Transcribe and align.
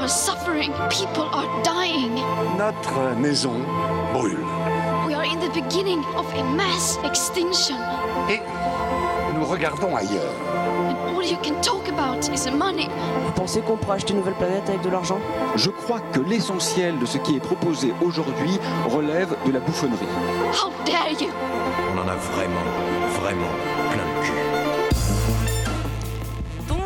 are 0.00 0.08
suffering. 0.08 0.72
People 0.88 1.28
are 1.34 1.46
dying. 1.62 2.14
Notre 2.56 3.14
maison 3.18 3.54
brûle. 4.14 4.44
We 5.06 5.14
are 5.14 5.24
in 5.24 5.38
the 5.40 5.50
beginning 5.52 6.02
of 6.16 6.26
a 6.34 6.42
mass 6.42 6.98
extinction. 7.04 7.76
Et 8.30 8.40
nous 9.34 9.44
regardons 9.44 9.94
ailleurs. 9.94 10.32
And 10.88 10.96
all 11.14 11.22
you 11.22 11.36
can 11.42 11.60
talk 11.60 11.86
about 11.88 12.28
is 12.32 12.50
money. 12.50 12.88
Vous 13.26 13.32
pensez 13.32 13.60
qu'on 13.60 13.76
pourra 13.76 13.94
acheter 13.94 14.12
une 14.12 14.20
nouvelle 14.20 14.34
planète 14.34 14.68
avec 14.68 14.80
de 14.80 14.88
l'argent? 14.88 15.18
Je 15.56 15.70
crois 15.70 16.00
que 16.12 16.20
l'essentiel 16.20 16.98
de 16.98 17.04
ce 17.04 17.18
qui 17.18 17.36
est 17.36 17.40
proposé 17.40 17.92
aujourd'hui 18.00 18.58
relève 18.88 19.36
de 19.44 19.52
la 19.52 19.60
bouffonnerie. 19.60 20.08
How 20.52 20.70
dare 20.86 21.10
you? 21.20 21.28
On 21.94 21.98
en 21.98 22.08
a 22.08 22.16
vraiment, 22.16 22.64
vraiment 23.20 23.52
plein 23.90 24.04
le 24.04 24.26
cul. 24.26 24.59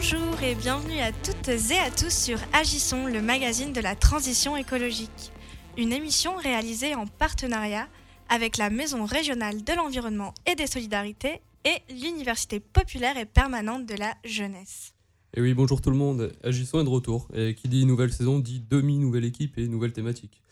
Bonjour 0.07 0.43
et 0.43 0.55
bienvenue 0.55 1.01
à 1.01 1.13
toutes 1.13 1.49
et 1.49 1.79
à 1.79 1.91
tous 1.91 2.13
sur 2.13 2.39
Agissons, 2.53 3.07
le 3.07 3.23
magazine 3.23 3.73
de 3.73 3.81
la 3.81 3.97
transition 3.97 4.55
écologique. 4.55 5.33
Une 5.79 5.93
émission 5.93 6.37
réalisée 6.37 6.95
en 6.95 7.07
partenariat 7.07 7.89
avec 8.29 8.59
la 8.59 8.69
Maison 8.69 9.07
régionale 9.07 9.65
de 9.65 9.73
l'environnement 9.73 10.35
et 10.45 10.57
des 10.57 10.67
solidarités 10.67 11.41
et 11.65 11.91
l'Université 11.91 12.61
populaire 12.61 13.17
et 13.17 13.25
permanente 13.25 13.87
de 13.87 13.95
la 13.95 14.15
jeunesse. 14.27 14.93
Et 15.33 15.41
oui, 15.41 15.55
bonjour 15.55 15.81
tout 15.81 15.91
le 15.91 15.97
monde, 15.97 16.33
Agissons 16.43 16.81
est 16.81 16.85
de 16.85 16.91
retour. 16.91 17.29
Et 17.33 17.55
qui 17.55 17.69
dit 17.69 17.87
nouvelle 17.87 18.13
saison 18.13 18.41
dit 18.41 18.61
demi-nouvelle 18.61 19.25
équipe 19.25 19.57
et 19.57 19.69
nouvelle 19.69 19.95
thématique. 19.95 20.43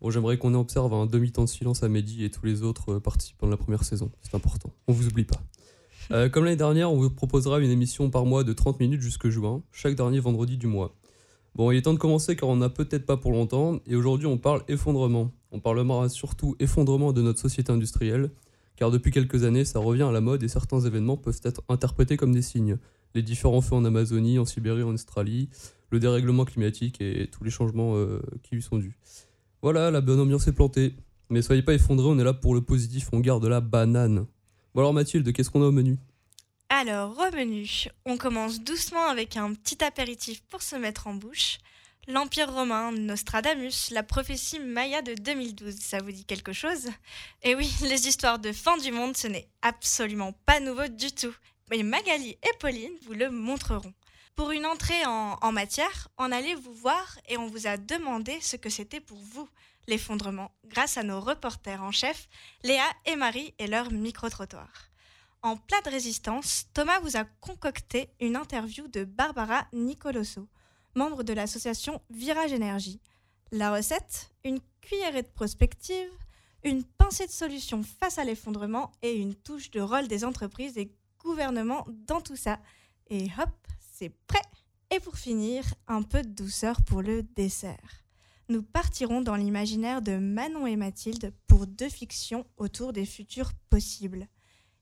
Bon, 0.00 0.10
j'aimerais 0.10 0.38
qu'on 0.38 0.54
observe 0.54 0.94
un 0.94 1.06
demi-temps 1.06 1.44
de 1.44 1.48
silence 1.48 1.82
à 1.82 1.88
Mehdi 1.88 2.24
et 2.24 2.30
tous 2.30 2.46
les 2.46 2.62
autres 2.62 2.92
euh, 2.92 3.00
participants 3.00 3.46
de 3.46 3.52
la 3.52 3.56
première 3.56 3.82
saison. 3.82 4.12
C'est 4.20 4.36
important, 4.36 4.72
on 4.86 4.92
vous 4.92 5.08
oublie 5.08 5.24
pas. 5.24 5.42
Euh, 6.10 6.28
comme 6.28 6.44
l'année 6.44 6.56
dernière, 6.56 6.90
on 6.90 6.96
vous 6.96 7.10
proposera 7.10 7.60
une 7.60 7.70
émission 7.70 8.10
par 8.10 8.26
mois 8.26 8.44
de 8.44 8.52
30 8.52 8.80
minutes 8.80 9.00
jusque 9.00 9.28
juin, 9.28 9.62
chaque 9.72 9.94
dernier 9.94 10.20
vendredi 10.20 10.56
du 10.56 10.66
mois. 10.66 10.94
Bon, 11.54 11.70
il 11.70 11.76
est 11.76 11.82
temps 11.82 11.92
de 11.92 11.98
commencer 11.98 12.34
car 12.34 12.48
on 12.48 12.56
n'a 12.56 12.68
peut-être 12.68 13.06
pas 13.06 13.16
pour 13.16 13.32
longtemps, 13.32 13.78
et 13.86 13.94
aujourd'hui 13.94 14.26
on 14.26 14.38
parle 14.38 14.62
effondrement. 14.68 15.30
On 15.52 15.60
parlera 15.60 16.08
surtout 16.08 16.56
effondrement 16.58 17.12
de 17.12 17.22
notre 17.22 17.40
société 17.40 17.70
industrielle, 17.70 18.30
car 18.76 18.90
depuis 18.90 19.10
quelques 19.10 19.44
années 19.44 19.64
ça 19.64 19.78
revient 19.78 20.04
à 20.04 20.12
la 20.12 20.20
mode 20.20 20.42
et 20.42 20.48
certains 20.48 20.80
événements 20.80 21.16
peuvent 21.16 21.40
être 21.44 21.62
interprétés 21.68 22.16
comme 22.16 22.32
des 22.32 22.42
signes. 22.42 22.78
Les 23.14 23.22
différents 23.22 23.60
feux 23.60 23.74
en 23.74 23.84
Amazonie, 23.84 24.38
en 24.38 24.46
Sibérie, 24.46 24.82
en 24.82 24.94
Australie, 24.94 25.50
le 25.90 26.00
dérèglement 26.00 26.46
climatique 26.46 27.00
et 27.00 27.28
tous 27.30 27.44
les 27.44 27.50
changements 27.50 27.96
euh, 27.96 28.20
qui 28.42 28.54
lui 28.54 28.62
sont 28.62 28.78
dus. 28.78 28.96
Voilà, 29.60 29.90
la 29.90 30.00
bonne 30.00 30.18
ambiance 30.18 30.48
est 30.48 30.52
plantée. 30.52 30.94
Mais 31.28 31.40
soyez 31.40 31.62
pas 31.62 31.72
effondrés, 31.72 32.08
on 32.08 32.18
est 32.18 32.24
là 32.24 32.34
pour 32.34 32.54
le 32.54 32.60
positif, 32.60 33.08
on 33.12 33.20
garde 33.20 33.44
la 33.46 33.60
banane. 33.60 34.26
Bon 34.74 34.80
alors 34.80 34.94
Mathilde, 34.94 35.30
qu'est-ce 35.34 35.50
qu'on 35.50 35.62
a 35.62 35.66
au 35.66 35.72
menu? 35.72 35.98
Alors, 36.70 37.18
au 37.18 37.36
menu, 37.36 37.88
on 38.06 38.16
commence 38.16 38.60
doucement 38.60 39.04
avec 39.04 39.36
un 39.36 39.52
petit 39.52 39.84
apéritif 39.84 40.42
pour 40.44 40.62
se 40.62 40.76
mettre 40.76 41.08
en 41.08 41.14
bouche. 41.14 41.58
L'Empire 42.08 42.50
romain, 42.50 42.90
Nostradamus, 42.90 43.90
la 43.90 44.02
prophétie 44.02 44.60
Maya 44.60 45.02
de 45.02 45.12
2012, 45.12 45.74
ça 45.74 45.98
vous 45.98 46.10
dit 46.10 46.24
quelque 46.24 46.54
chose? 46.54 46.88
Et 47.42 47.54
oui, 47.54 47.70
les 47.82 48.08
histoires 48.08 48.38
de 48.38 48.50
fin 48.50 48.78
du 48.78 48.92
monde, 48.92 49.14
ce 49.14 49.28
n'est 49.28 49.46
absolument 49.60 50.32
pas 50.46 50.58
nouveau 50.58 50.88
du 50.88 51.12
tout. 51.12 51.34
Mais 51.70 51.82
Magali 51.82 52.30
et 52.30 52.58
Pauline 52.58 52.92
vous 53.06 53.12
le 53.12 53.30
montreront. 53.30 53.92
Pour 54.36 54.52
une 54.52 54.64
entrée 54.64 55.04
en, 55.04 55.36
en 55.42 55.52
matière, 55.52 56.08
on 56.16 56.32
allait 56.32 56.54
vous 56.54 56.72
voir 56.72 57.18
et 57.28 57.36
on 57.36 57.46
vous 57.46 57.66
a 57.66 57.76
demandé 57.76 58.38
ce 58.40 58.56
que 58.56 58.70
c'était 58.70 59.00
pour 59.00 59.18
vous, 59.18 59.46
l'effondrement, 59.88 60.52
grâce 60.66 60.96
à 60.96 61.02
nos 61.02 61.20
reporters 61.20 61.82
en 61.82 61.92
chef, 61.92 62.28
Léa 62.62 62.84
et 63.06 63.16
Marie 63.16 63.54
et 63.58 63.66
leur 63.66 63.90
micro-trottoir. 63.90 64.70
En 65.42 65.56
plat 65.56 65.80
de 65.84 65.90
résistance, 65.90 66.66
Thomas 66.72 67.00
vous 67.00 67.16
a 67.16 67.24
concocté 67.40 68.10
une 68.20 68.36
interview 68.36 68.86
de 68.86 69.04
Barbara 69.04 69.66
Nicoloso, 69.72 70.48
membre 70.94 71.24
de 71.24 71.32
l'association 71.32 72.00
Virage 72.10 72.52
Énergie. 72.52 73.00
La 73.50 73.74
recette 73.74 74.30
Une 74.44 74.60
cuillerée 74.80 75.22
de 75.22 75.28
prospective, 75.28 76.10
une 76.62 76.84
pincée 76.84 77.26
de 77.26 77.32
solution 77.32 77.82
face 77.82 78.18
à 78.18 78.24
l'effondrement 78.24 78.92
et 79.02 79.16
une 79.16 79.34
touche 79.34 79.70
de 79.70 79.80
rôle 79.80 80.06
des 80.06 80.24
entreprises 80.24 80.78
et 80.78 80.94
gouvernements 81.18 81.86
dans 82.06 82.20
tout 82.20 82.36
ça. 82.36 82.60
Et 83.10 83.24
hop, 83.38 83.50
c'est 83.92 84.10
prêt 84.26 84.42
Et 84.90 85.00
pour 85.00 85.16
finir, 85.16 85.64
un 85.88 86.02
peu 86.02 86.22
de 86.22 86.28
douceur 86.28 86.80
pour 86.82 87.02
le 87.02 87.22
dessert. 87.22 88.01
Nous 88.52 88.62
partirons 88.62 89.22
dans 89.22 89.34
l'imaginaire 89.34 90.02
de 90.02 90.18
Manon 90.18 90.66
et 90.66 90.76
Mathilde 90.76 91.32
pour 91.46 91.66
deux 91.66 91.88
fictions 91.88 92.44
autour 92.58 92.92
des 92.92 93.06
futurs 93.06 93.52
possibles. 93.70 94.28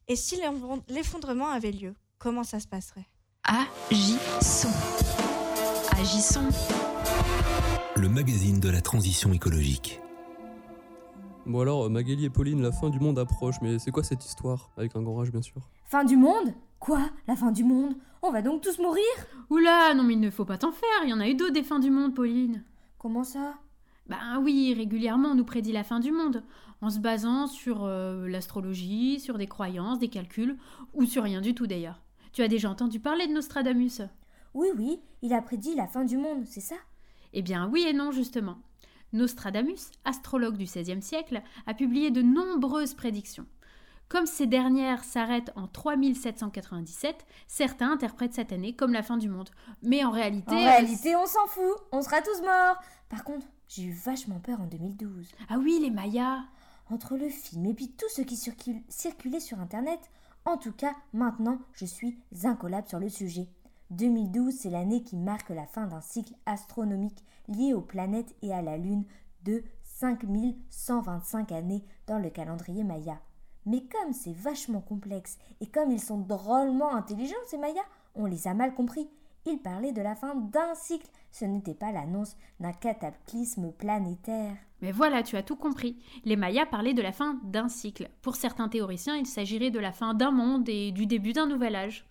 Et 0.09 0.17
si 0.17 0.41
l'effondrement 0.89 1.51
avait 1.51 1.71
lieu, 1.71 1.95
comment 2.19 2.43
ça 2.43 2.59
se 2.59 2.67
passerait? 2.67 3.07
Agissons. 3.45 4.73
Agissons. 5.93 6.49
Le 7.95 8.09
magazine 8.09 8.59
de 8.59 8.69
la 8.69 8.81
transition 8.81 9.33
écologique. 9.33 10.01
Bon 11.47 11.61
alors, 11.61 11.85
euh, 11.85 11.89
Magali 11.89 12.25
et 12.25 12.31
Pauline, 12.31 12.63
la 12.63 12.73
fin 12.73 12.91
du 12.91 12.99
monde 12.99 13.21
approche, 13.21 13.61
mais 13.63 13.79
c'est 13.79 13.93
quoi 13.93 14.03
cette 14.03 14.27
histoire? 14.27 14.73
Avec 14.79 14.97
un 14.97 15.03
grand 15.03 15.23
H 15.23 15.31
bien 15.31 15.43
sûr. 15.43 15.63
Fin 15.85 16.03
du 16.03 16.17
monde? 16.17 16.55
Quoi? 16.81 17.09
La 17.29 17.37
fin 17.37 17.53
du 17.53 17.63
monde? 17.63 17.95
On 18.23 18.33
va 18.33 18.43
donc 18.43 18.63
tous 18.63 18.81
mourir? 18.81 19.05
Oula, 19.49 19.95
non 19.95 20.03
mais 20.03 20.15
il 20.15 20.21
ne 20.21 20.31
faut 20.31 20.45
pas 20.45 20.59
t'en 20.59 20.73
faire, 20.73 21.05
il 21.05 21.11
y 21.11 21.15
en 21.15 21.21
a 21.21 21.29
eu 21.29 21.37
d'autres 21.37 21.53
des 21.53 21.63
fins 21.63 21.79
du 21.79 21.91
monde, 21.93 22.17
Pauline. 22.17 22.65
Comment 23.01 23.25
ça? 23.25 23.55
Ben 24.09 24.43
oui, 24.43 24.75
régulièrement 24.77 25.31
on 25.31 25.35
nous 25.35 25.45
prédit 25.47 25.73
la 25.73 25.85
fin 25.85 26.01
du 26.01 26.13
monde, 26.13 26.45
en 26.83 26.91
se 26.91 26.99
basant 26.99 27.47
sur 27.47 27.85
euh, 27.85 28.29
l'astrologie, 28.29 29.19
sur 29.21 29.39
des 29.39 29.47
croyances, 29.47 29.99
des 29.99 30.09
calculs, 30.09 30.59
ou 30.93 31.07
sur 31.07 31.23
rien 31.23 31.41
du 31.41 31.55
tout 31.55 31.67
d'ailleurs. 31.67 32.03
Tu 32.35 32.43
as 32.43 32.49
déjà 32.49 32.69
entendu 32.69 33.01
parler 33.01 33.27
de 33.27 33.33
Nostradamus? 33.33 34.03
Oui, 34.53 34.69
oui, 34.77 35.01
il 35.23 35.33
a 35.33 35.41
prédit 35.41 35.75
la 35.75 35.87
fin 35.87 36.05
du 36.05 36.19
monde, 36.19 36.45
c'est 36.45 36.61
ça? 36.61 36.75
Eh 37.33 37.41
bien 37.41 37.71
oui 37.73 37.87
et 37.89 37.95
non 37.95 38.13
justement. 38.13 38.59
Nostradamus, 39.15 39.93
astrologue 40.05 40.59
du 40.59 40.65
XVIe 40.65 41.01
siècle, 41.01 41.41
a 41.67 41.73
publié 41.73 42.11
de 42.11 42.21
nombreuses 42.21 42.93
prédictions. 42.93 43.47
Comme 44.11 44.27
ces 44.27 44.49
dernières 44.49 45.05
s'arrêtent 45.05 45.53
en 45.55 45.69
3797, 45.69 47.25
certains 47.47 47.93
interprètent 47.93 48.35
cette 48.35 48.51
année 48.51 48.75
comme 48.75 48.93
la 48.93 49.05
fin 49.05 49.17
du 49.17 49.29
monde. 49.29 49.49
Mais 49.85 50.05
en 50.05 50.11
réalité... 50.11 50.51
En 50.51 50.59
réalité, 50.59 51.15
on 51.15 51.27
s'en 51.27 51.47
fout, 51.47 51.77
on 51.93 52.03
sera 52.03 52.21
tous 52.21 52.43
morts 52.43 52.77
Par 53.09 53.23
contre, 53.23 53.47
j'ai 53.69 53.85
eu 53.85 53.93
vachement 53.93 54.41
peur 54.41 54.61
en 54.61 54.67
2012. 54.67 55.29
Ah 55.49 55.59
oui, 55.59 55.79
les 55.81 55.93
Mayas 55.93 56.41
Entre 56.91 57.17
le 57.17 57.29
film 57.29 57.67
et 57.67 57.75
puis 57.75 57.93
tout 57.93 58.09
ce 58.09 58.23
qui 58.23 58.37
circulait 58.37 59.41
sur 59.41 59.61
Internet, 59.61 60.01
en 60.45 60.57
tout 60.57 60.73
cas, 60.73 60.97
maintenant, 61.13 61.61
je 61.73 61.85
suis 61.85 62.19
incollable 62.43 62.89
sur 62.89 62.99
le 62.99 63.11
sujet. 63.11 63.47
2012, 63.91 64.53
c'est 64.53 64.71
l'année 64.71 65.05
qui 65.05 65.17
marque 65.17 65.51
la 65.51 65.67
fin 65.67 65.87
d'un 65.87 66.01
cycle 66.01 66.35
astronomique 66.47 67.25
lié 67.47 67.75
aux 67.75 67.81
planètes 67.81 68.35
et 68.43 68.53
à 68.53 68.61
la 68.61 68.77
Lune 68.77 69.05
de 69.45 69.63
5125 69.85 71.53
années 71.53 71.85
dans 72.09 72.19
le 72.19 72.31
calendrier 72.31 72.83
Maya. 72.83 73.21
Mais 73.67 73.83
comme 73.83 74.13
c'est 74.13 74.33
vachement 74.33 74.81
complexe 74.81 75.39
et 75.61 75.67
comme 75.67 75.91
ils 75.91 76.01
sont 76.01 76.19
drôlement 76.19 76.95
intelligents, 76.95 77.35
ces 77.47 77.59
Mayas, 77.59 77.85
on 78.15 78.27
les 78.27 78.49
a 78.49 78.55
mal 78.55 78.75
compris. 78.75 79.09
Ils 79.47 79.59
parlaient 79.59 79.93
de 79.93 80.03
la 80.03 80.15
fin 80.15 80.35
d'un 80.35 80.75
cycle, 80.75 81.09
ce 81.31 81.45
n'était 81.45 81.75
pas 81.75 81.93
l'annonce 81.93 82.37
d'un 82.59 82.73
cataclysme 82.73 83.73
planétaire. 83.73 84.57
Mais 84.83 84.93
voilà, 84.93 85.23
tu 85.23 85.37
as 85.37 85.43
tout 85.43 85.57
compris. 85.57 86.03
Les 86.25 86.37
Mayas 86.37 86.67
parlaient 86.67 86.95
de 86.95 87.03
la 87.03 87.13
fin 87.13 87.39
d'un 87.45 87.69
cycle. 87.69 88.11
Pour 88.23 88.37
certains 88.37 88.69
théoriciens, 88.69 89.17
il 89.17 89.27
s'agirait 89.27 89.71
de 89.71 89.79
la 89.79 89.93
fin 89.93 90.15
d'un 90.15 90.31
monde 90.31 90.69
et 90.69 90.93
du 90.93 91.07
début 91.07 91.33
d'un 91.33 91.47
nouvel 91.47 91.75
âge. 91.75 92.07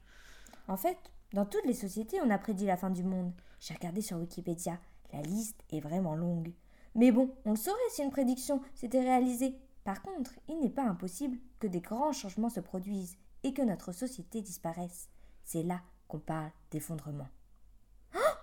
En 0.68 0.78
fait, 0.78 0.98
dans 1.34 1.46
toutes 1.46 1.66
les 1.66 1.74
sociétés, 1.74 2.20
on 2.24 2.30
a 2.30 2.38
prédit 2.38 2.66
la 2.66 2.78
fin 2.78 2.90
du 2.90 3.04
monde. 3.04 3.32
J'ai 3.60 3.74
regardé 3.74 4.02
sur 4.02 4.18
Wikipédia, 4.18 4.80
la 5.14 5.22
liste 5.22 5.64
est 5.72 5.80
vraiment 5.80 6.16
longue. 6.16 6.54
Mais 6.96 7.12
bon, 7.12 7.32
on 7.46 7.52
le 7.52 7.58
saurait 7.58 7.78
si 7.90 8.04
une 8.04 8.12
prédiction 8.12 8.62
s'était 8.74 9.02
réalisée. 9.02 9.56
Par 9.90 10.04
contre, 10.04 10.34
il 10.48 10.60
n'est 10.60 10.70
pas 10.70 10.84
impossible 10.84 11.40
que 11.60 11.66
des 11.66 11.82
grands 11.82 12.12
changements 12.12 12.52
se 12.52 12.60
produisent 12.60 13.18
et 13.42 13.56
que 13.56 13.64
notre 13.64 13.92
société 13.92 14.40
disparaisse. 14.40 15.10
C'est 15.44 15.64
là 15.64 15.82
qu'on 16.08 16.20
parle 16.20 16.52
d'effondrement. 16.70 17.28
Oh 18.14 18.36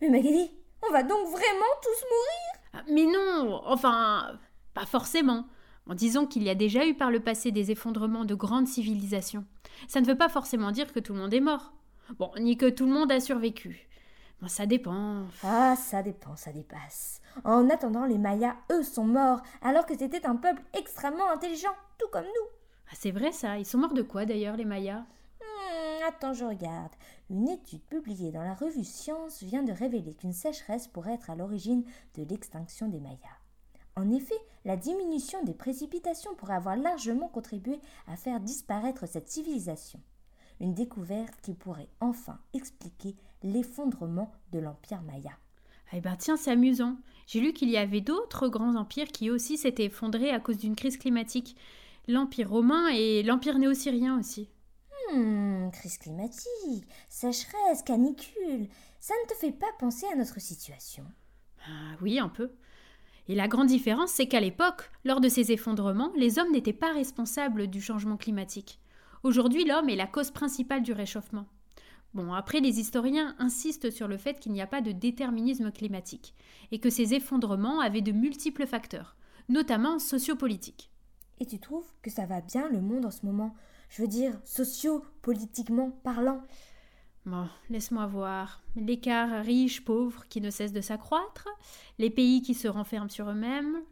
Mais 0.00 0.08
Magali, 0.08 0.50
on 0.84 0.90
va 0.92 1.04
donc 1.04 1.28
vraiment 1.28 1.74
tous 1.80 2.04
mourir 2.10 2.72
Ah, 2.72 2.82
Mais 2.90 3.06
non, 3.06 3.62
enfin, 3.66 4.36
pas 4.74 4.84
forcément. 4.84 5.46
En 5.86 5.94
disant 5.94 6.26
qu'il 6.26 6.42
y 6.42 6.50
a 6.50 6.56
déjà 6.56 6.84
eu 6.88 6.94
par 6.94 7.12
le 7.12 7.20
passé 7.20 7.52
des 7.52 7.70
effondrements 7.70 8.24
de 8.24 8.34
grandes 8.34 8.66
civilisations. 8.66 9.44
Ça 9.86 10.00
ne 10.00 10.06
veut 10.06 10.18
pas 10.18 10.28
forcément 10.28 10.72
dire 10.72 10.92
que 10.92 10.98
tout 10.98 11.12
le 11.12 11.20
monde 11.20 11.34
est 11.34 11.38
mort. 11.38 11.72
Bon, 12.18 12.32
ni 12.36 12.56
que 12.56 12.68
tout 12.68 12.86
le 12.86 12.92
monde 12.92 13.12
a 13.12 13.20
survécu. 13.20 13.87
Ça 14.46 14.66
dépend. 14.66 15.24
Ah, 15.42 15.74
ça 15.76 16.02
dépend, 16.02 16.36
ça 16.36 16.52
dépasse. 16.52 17.20
En 17.44 17.68
attendant, 17.70 18.06
les 18.06 18.18
Mayas, 18.18 18.54
eux, 18.70 18.84
sont 18.84 19.04
morts, 19.04 19.42
alors 19.62 19.84
que 19.84 19.98
c'était 19.98 20.24
un 20.26 20.36
peuple 20.36 20.62
extrêmement 20.78 21.28
intelligent, 21.28 21.74
tout 21.98 22.06
comme 22.12 22.24
nous. 22.24 22.48
Ah, 22.90 22.94
c'est 22.96 23.10
vrai 23.10 23.32
ça. 23.32 23.58
Ils 23.58 23.66
sont 23.66 23.78
morts 23.78 23.94
de 23.94 24.02
quoi 24.02 24.26
d'ailleurs, 24.26 24.56
les 24.56 24.64
Mayas? 24.64 25.04
Hmm, 25.40 26.08
attends, 26.08 26.32
je 26.32 26.44
regarde. 26.44 26.92
Une 27.30 27.48
étude 27.48 27.82
publiée 27.82 28.30
dans 28.30 28.42
la 28.42 28.54
revue 28.54 28.84
Science 28.84 29.42
vient 29.42 29.64
de 29.64 29.72
révéler 29.72 30.14
qu'une 30.14 30.32
sécheresse 30.32 30.86
pourrait 30.86 31.14
être 31.14 31.30
à 31.30 31.36
l'origine 31.36 31.84
de 32.14 32.22
l'extinction 32.22 32.88
des 32.88 33.00
Mayas. 33.00 33.18
En 33.96 34.08
effet, 34.12 34.38
la 34.64 34.76
diminution 34.76 35.42
des 35.42 35.54
précipitations 35.54 36.34
pourrait 36.36 36.54
avoir 36.54 36.76
largement 36.76 37.28
contribué 37.28 37.80
à 38.06 38.16
faire 38.16 38.38
disparaître 38.38 39.06
cette 39.06 39.28
civilisation. 39.28 40.00
Une 40.60 40.74
découverte 40.74 41.40
qui 41.42 41.54
pourrait 41.54 41.88
enfin 42.00 42.38
expliquer 42.54 43.16
l'effondrement 43.42 44.32
de 44.52 44.58
l'Empire 44.58 45.02
Maya. 45.02 45.32
Eh 45.92 46.00
ben 46.00 46.16
tiens, 46.16 46.36
c'est 46.36 46.50
amusant. 46.50 46.96
J'ai 47.26 47.40
lu 47.40 47.52
qu'il 47.52 47.70
y 47.70 47.76
avait 47.76 48.00
d'autres 48.00 48.48
grands 48.48 48.76
empires 48.76 49.08
qui 49.08 49.30
aussi 49.30 49.56
s'étaient 49.56 49.86
effondrés 49.86 50.30
à 50.30 50.40
cause 50.40 50.58
d'une 50.58 50.76
crise 50.76 50.98
climatique. 50.98 51.56
L'Empire 52.06 52.50
romain 52.50 52.88
et 52.88 53.22
l'Empire 53.22 53.58
néo-syrien 53.58 54.18
aussi. 54.18 54.48
Hmm, 55.12 55.70
crise 55.70 55.98
climatique, 55.98 56.86
sécheresse, 57.08 57.82
canicule, 57.82 58.68
ça 59.00 59.14
ne 59.22 59.28
te 59.28 59.34
fait 59.38 59.52
pas 59.52 59.66
penser 59.78 60.06
à 60.12 60.16
notre 60.16 60.40
situation? 60.40 61.04
Ah 61.66 61.96
oui, 62.02 62.18
un 62.18 62.28
peu. 62.28 62.50
Et 63.28 63.34
la 63.34 63.48
grande 63.48 63.68
différence, 63.68 64.10
c'est 64.10 64.26
qu'à 64.26 64.40
l'époque, 64.40 64.90
lors 65.04 65.20
de 65.20 65.28
ces 65.28 65.52
effondrements, 65.52 66.12
les 66.16 66.38
hommes 66.38 66.52
n'étaient 66.52 66.72
pas 66.72 66.92
responsables 66.92 67.68
du 67.68 67.80
changement 67.80 68.16
climatique. 68.16 68.80
Aujourd'hui, 69.22 69.64
l'homme 69.64 69.88
est 69.88 69.96
la 69.96 70.06
cause 70.06 70.30
principale 70.30 70.82
du 70.82 70.92
réchauffement. 70.92 71.46
Bon, 72.14 72.32
après, 72.32 72.60
les 72.60 72.80
historiens 72.80 73.34
insistent 73.38 73.90
sur 73.90 74.08
le 74.08 74.16
fait 74.16 74.40
qu'il 74.40 74.52
n'y 74.52 74.62
a 74.62 74.66
pas 74.66 74.80
de 74.80 74.92
déterminisme 74.92 75.70
climatique, 75.70 76.34
et 76.72 76.78
que 76.78 76.90
ces 76.90 77.14
effondrements 77.14 77.80
avaient 77.80 78.00
de 78.00 78.12
multiples 78.12 78.66
facteurs, 78.66 79.16
notamment 79.48 79.98
sociopolitiques. 79.98 80.90
Et 81.40 81.46
tu 81.46 81.58
trouves 81.58 81.86
que 82.02 82.10
ça 82.10 82.26
va 82.26 82.40
bien 82.40 82.68
le 82.70 82.80
monde 82.80 83.06
en 83.06 83.10
ce 83.10 83.24
moment? 83.24 83.54
Je 83.90 84.02
veux 84.02 84.08
dire, 84.08 84.38
socio-politiquement 84.44 85.90
parlant 86.02 86.42
Bon, 87.26 87.46
laisse-moi 87.68 88.06
voir. 88.06 88.62
L'écart 88.74 89.44
riche-pauvre 89.44 90.26
qui 90.28 90.40
ne 90.40 90.50
cesse 90.50 90.72
de 90.72 90.80
s'accroître, 90.80 91.46
les 91.98 92.10
pays 92.10 92.40
qui 92.40 92.54
se 92.54 92.68
renferment 92.68 93.10
sur 93.10 93.28
eux-mêmes, 93.28 93.82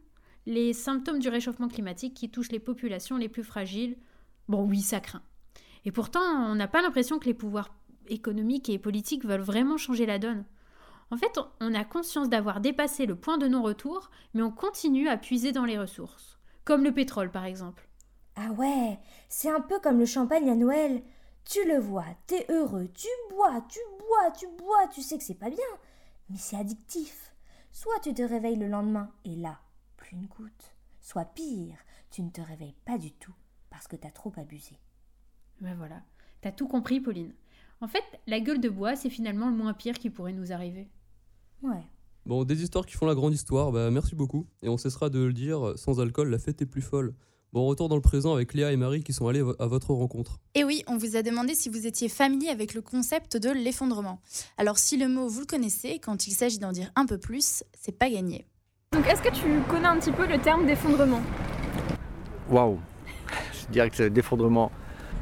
les 0.47 0.73
symptômes 0.73 1.19
du 1.19 1.29
réchauffement 1.29 1.67
climatique 1.67 2.15
qui 2.15 2.29
touchent 2.29 2.51
les 2.51 2.59
populations 2.59 3.17
les 3.17 3.29
plus 3.29 3.43
fragiles. 3.43 3.97
Bon, 4.47 4.63
oui, 4.63 4.81
ça 4.81 4.99
craint. 4.99 5.21
Et 5.85 5.91
pourtant, 5.91 6.21
on 6.21 6.55
n'a 6.55 6.67
pas 6.67 6.81
l'impression 6.81 7.19
que 7.19 7.25
les 7.25 7.33
pouvoirs 7.33 7.76
économiques 8.09 8.69
et 8.69 8.79
politiques 8.79 9.25
veulent 9.25 9.41
vraiment 9.41 9.77
changer 9.77 10.05
la 10.05 10.19
donne. 10.19 10.45
En 11.09 11.17
fait, 11.17 11.39
on 11.61 11.73
a 11.73 11.85
conscience 11.85 12.29
d'avoir 12.29 12.59
dépassé 12.59 13.05
le 13.05 13.15
point 13.15 13.37
de 13.37 13.47
non-retour, 13.47 14.09
mais 14.33 14.41
on 14.41 14.51
continue 14.51 15.07
à 15.07 15.17
puiser 15.17 15.51
dans 15.51 15.65
les 15.65 15.77
ressources. 15.77 16.37
Comme 16.65 16.83
le 16.83 16.93
pétrole, 16.93 17.31
par 17.31 17.45
exemple. 17.45 17.87
Ah 18.35 18.51
ouais, 18.51 18.99
c'est 19.29 19.49
un 19.49 19.61
peu 19.61 19.79
comme 19.79 19.99
le 19.99 20.05
champagne 20.05 20.49
à 20.49 20.55
Noël. 20.55 21.01
Tu 21.45 21.65
le 21.65 21.79
vois, 21.79 22.05
t'es 22.27 22.45
heureux, 22.49 22.89
tu 22.93 23.07
bois, 23.29 23.61
tu 23.69 23.79
bois, 23.99 24.31
tu 24.31 24.47
bois, 24.57 24.87
tu 24.93 25.01
sais 25.01 25.17
que 25.17 25.23
c'est 25.23 25.33
pas 25.33 25.49
bien, 25.49 25.57
mais 26.29 26.37
c'est 26.37 26.57
addictif. 26.57 27.33
Soit 27.71 27.99
tu 28.01 28.13
te 28.13 28.21
réveilles 28.21 28.57
le 28.57 28.67
lendemain 28.67 29.09
et 29.23 29.35
là, 29.35 29.59
plus 29.95 30.11
une 30.11 30.27
goutte. 30.27 30.75
Soit 30.99 31.23
pire, 31.23 31.77
tu 32.11 32.21
ne 32.21 32.29
te 32.29 32.41
réveilles 32.41 32.75
pas 32.83 32.97
du 32.97 33.13
tout 33.13 33.33
parce 33.69 33.87
que 33.87 33.95
t'as 33.95 34.11
trop 34.11 34.33
abusé. 34.35 34.77
Ben 35.61 35.73
voilà, 35.75 36.01
t'as 36.41 36.51
tout 36.51 36.67
compris, 36.67 36.99
Pauline. 36.99 37.33
En 37.81 37.87
fait, 37.87 38.03
la 38.25 38.39
gueule 38.39 38.59
de 38.59 38.69
bois, 38.69 38.95
c'est 38.95 39.09
finalement 39.09 39.49
le 39.49 39.55
moins 39.55 39.73
pire 39.73 39.99
qui 39.99 40.09
pourrait 40.09 40.33
nous 40.33 40.51
arriver. 40.51 40.87
Ouais. 41.61 41.83
Bon, 42.25 42.43
des 42.43 42.61
histoires 42.63 42.85
qui 42.85 42.95
font 42.95 43.05
la 43.05 43.15
grande 43.15 43.33
histoire, 43.33 43.71
bah 43.71 43.91
merci 43.91 44.15
beaucoup. 44.15 44.47
Et 44.61 44.69
on 44.69 44.77
cessera 44.77 45.09
de 45.09 45.19
le 45.19 45.31
dire, 45.31 45.73
sans 45.75 45.99
alcool, 45.99 46.29
la 46.29 46.39
fête 46.39 46.61
est 46.61 46.65
plus 46.65 46.81
folle. 46.81 47.13
Bon, 47.53 47.65
retour 47.65 47.87
dans 47.87 47.95
le 47.95 48.01
présent 48.01 48.33
avec 48.33 48.53
Léa 48.53 48.73
et 48.73 48.75
Marie 48.75 49.03
qui 49.03 49.13
sont 49.13 49.27
allés 49.27 49.43
à 49.59 49.67
votre 49.67 49.93
rencontre. 49.93 50.39
Et 50.53 50.65
oui, 50.65 50.83
on 50.87 50.97
vous 50.97 51.15
a 51.15 51.23
demandé 51.23 51.55
si 51.55 51.69
vous 51.69 51.87
étiez 51.87 52.09
familier 52.09 52.49
avec 52.49 52.73
le 52.73 52.81
concept 52.81 53.37
de 53.37 53.49
l'effondrement. 53.49 54.19
Alors 54.57 54.77
si 54.77 54.97
le 54.97 55.07
mot 55.07 55.29
vous 55.29 55.39
le 55.41 55.45
connaissez, 55.45 55.99
quand 55.99 56.27
il 56.27 56.31
s'agit 56.33 56.59
d'en 56.59 56.73
dire 56.73 56.91
un 56.95 57.05
peu 57.05 57.17
plus, 57.17 57.63
c'est 57.79 57.97
pas 57.97 58.09
gagné. 58.09 58.45
Donc 58.91 59.07
est-ce 59.07 59.21
que 59.21 59.33
tu 59.33 59.61
connais 59.69 59.87
un 59.87 59.97
petit 59.97 60.11
peu 60.11 60.27
le 60.27 60.39
terme 60.39 60.65
d'effondrement? 60.65 61.21
Waouh 62.49 62.79
Je 63.53 63.71
dirais 63.71 63.89
que 63.89 63.95
c'est 63.95 64.09
l'effondrement. 64.09 64.71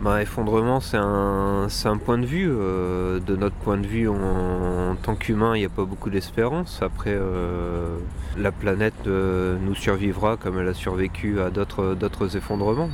Bah, 0.01 0.21
effondrement, 0.21 0.81
c'est 0.81 0.97
un, 0.97 1.67
un, 1.85 1.97
point 1.97 2.17
de 2.17 2.25
vue. 2.25 2.49
Euh, 2.51 3.19
de 3.19 3.35
notre 3.35 3.55
point 3.55 3.77
de 3.77 3.87
vue, 3.87 4.09
en, 4.09 4.91
en 4.91 4.95
tant 4.95 5.15
qu'humain, 5.15 5.55
il 5.55 5.59
n'y 5.59 5.65
a 5.65 5.69
pas 5.69 5.85
beaucoup 5.85 6.09
d'espérance. 6.09 6.81
Après, 6.81 7.13
euh, 7.13 7.97
la 8.37 8.51
planète 8.51 9.07
euh, 9.07 9.57
nous 9.59 9.73
survivra 9.73 10.35
comme 10.37 10.59
elle 10.59 10.67
a 10.67 10.73
survécu 10.73 11.39
à 11.39 11.49
d'autres 11.49 12.35
effondrements. 12.35 12.89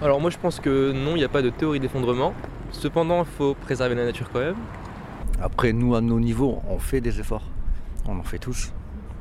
Alors 0.00 0.20
moi, 0.20 0.30
je 0.30 0.38
pense 0.38 0.58
que 0.58 0.92
non, 0.92 1.12
il 1.14 1.18
n'y 1.18 1.24
a 1.24 1.28
pas 1.28 1.42
de 1.42 1.50
théorie 1.50 1.80
d'effondrement. 1.80 2.34
Cependant, 2.70 3.20
il 3.20 3.30
faut 3.30 3.54
préserver 3.54 3.94
la 3.94 4.04
nature 4.04 4.30
quand 4.32 4.40
même. 4.40 4.56
Après, 5.40 5.72
nous, 5.72 5.94
à 5.94 6.00
nos 6.00 6.18
niveaux, 6.18 6.60
on 6.68 6.78
fait 6.78 7.00
des 7.00 7.20
efforts. 7.20 7.44
On 8.08 8.18
en 8.18 8.22
fait 8.22 8.38
tous. 8.38 8.72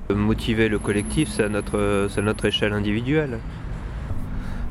Motiver 0.09 0.69
le 0.69 0.79
collectif, 0.79 1.29
c'est 1.29 1.43
à 1.43 1.49
notre, 1.49 2.09
à 2.17 2.21
notre 2.21 2.45
échelle 2.45 2.73
individuelle 2.73 3.39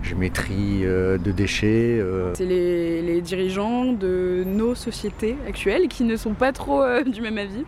géométrie 0.02 0.84
euh, 0.84 1.18
de 1.18 1.30
déchets. 1.32 1.98
euh. 2.00 2.32
C'est 2.34 2.46
les, 2.46 3.02
les 3.02 3.20
dirigeants 3.20 3.92
de 3.92 4.42
nos 4.46 4.74
sociétés 4.74 5.36
actuelles 5.46 5.88
qui 5.88 6.04
ne 6.04 6.16
sont 6.16 6.34
pas 6.34 6.52
trop 6.52 6.82
euh, 6.82 7.02
du 7.02 7.20
même 7.20 7.38
avis. 7.38 7.64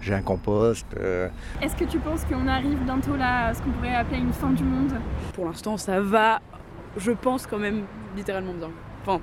J'ai 0.00 0.14
un 0.14 0.22
compost. 0.22 0.86
euh. 0.98 1.28
Est-ce 1.62 1.76
que 1.76 1.84
tu 1.84 1.98
penses 1.98 2.24
qu'on 2.24 2.46
arrive 2.46 2.78
bientôt 2.84 3.16
là 3.16 3.46
à 3.46 3.54
ce 3.54 3.62
qu'on 3.62 3.70
pourrait 3.70 3.94
appeler 3.94 4.18
une 4.18 4.32
fin 4.32 4.50
du 4.50 4.62
monde? 4.64 4.92
Pour 5.32 5.46
l'instant, 5.46 5.76
ça 5.76 6.00
va, 6.00 6.40
je 6.96 7.10
pense 7.12 7.46
quand 7.46 7.58
même 7.58 7.84
littéralement 8.16 8.52
bien. 8.52 8.70
Enfin, 9.02 9.20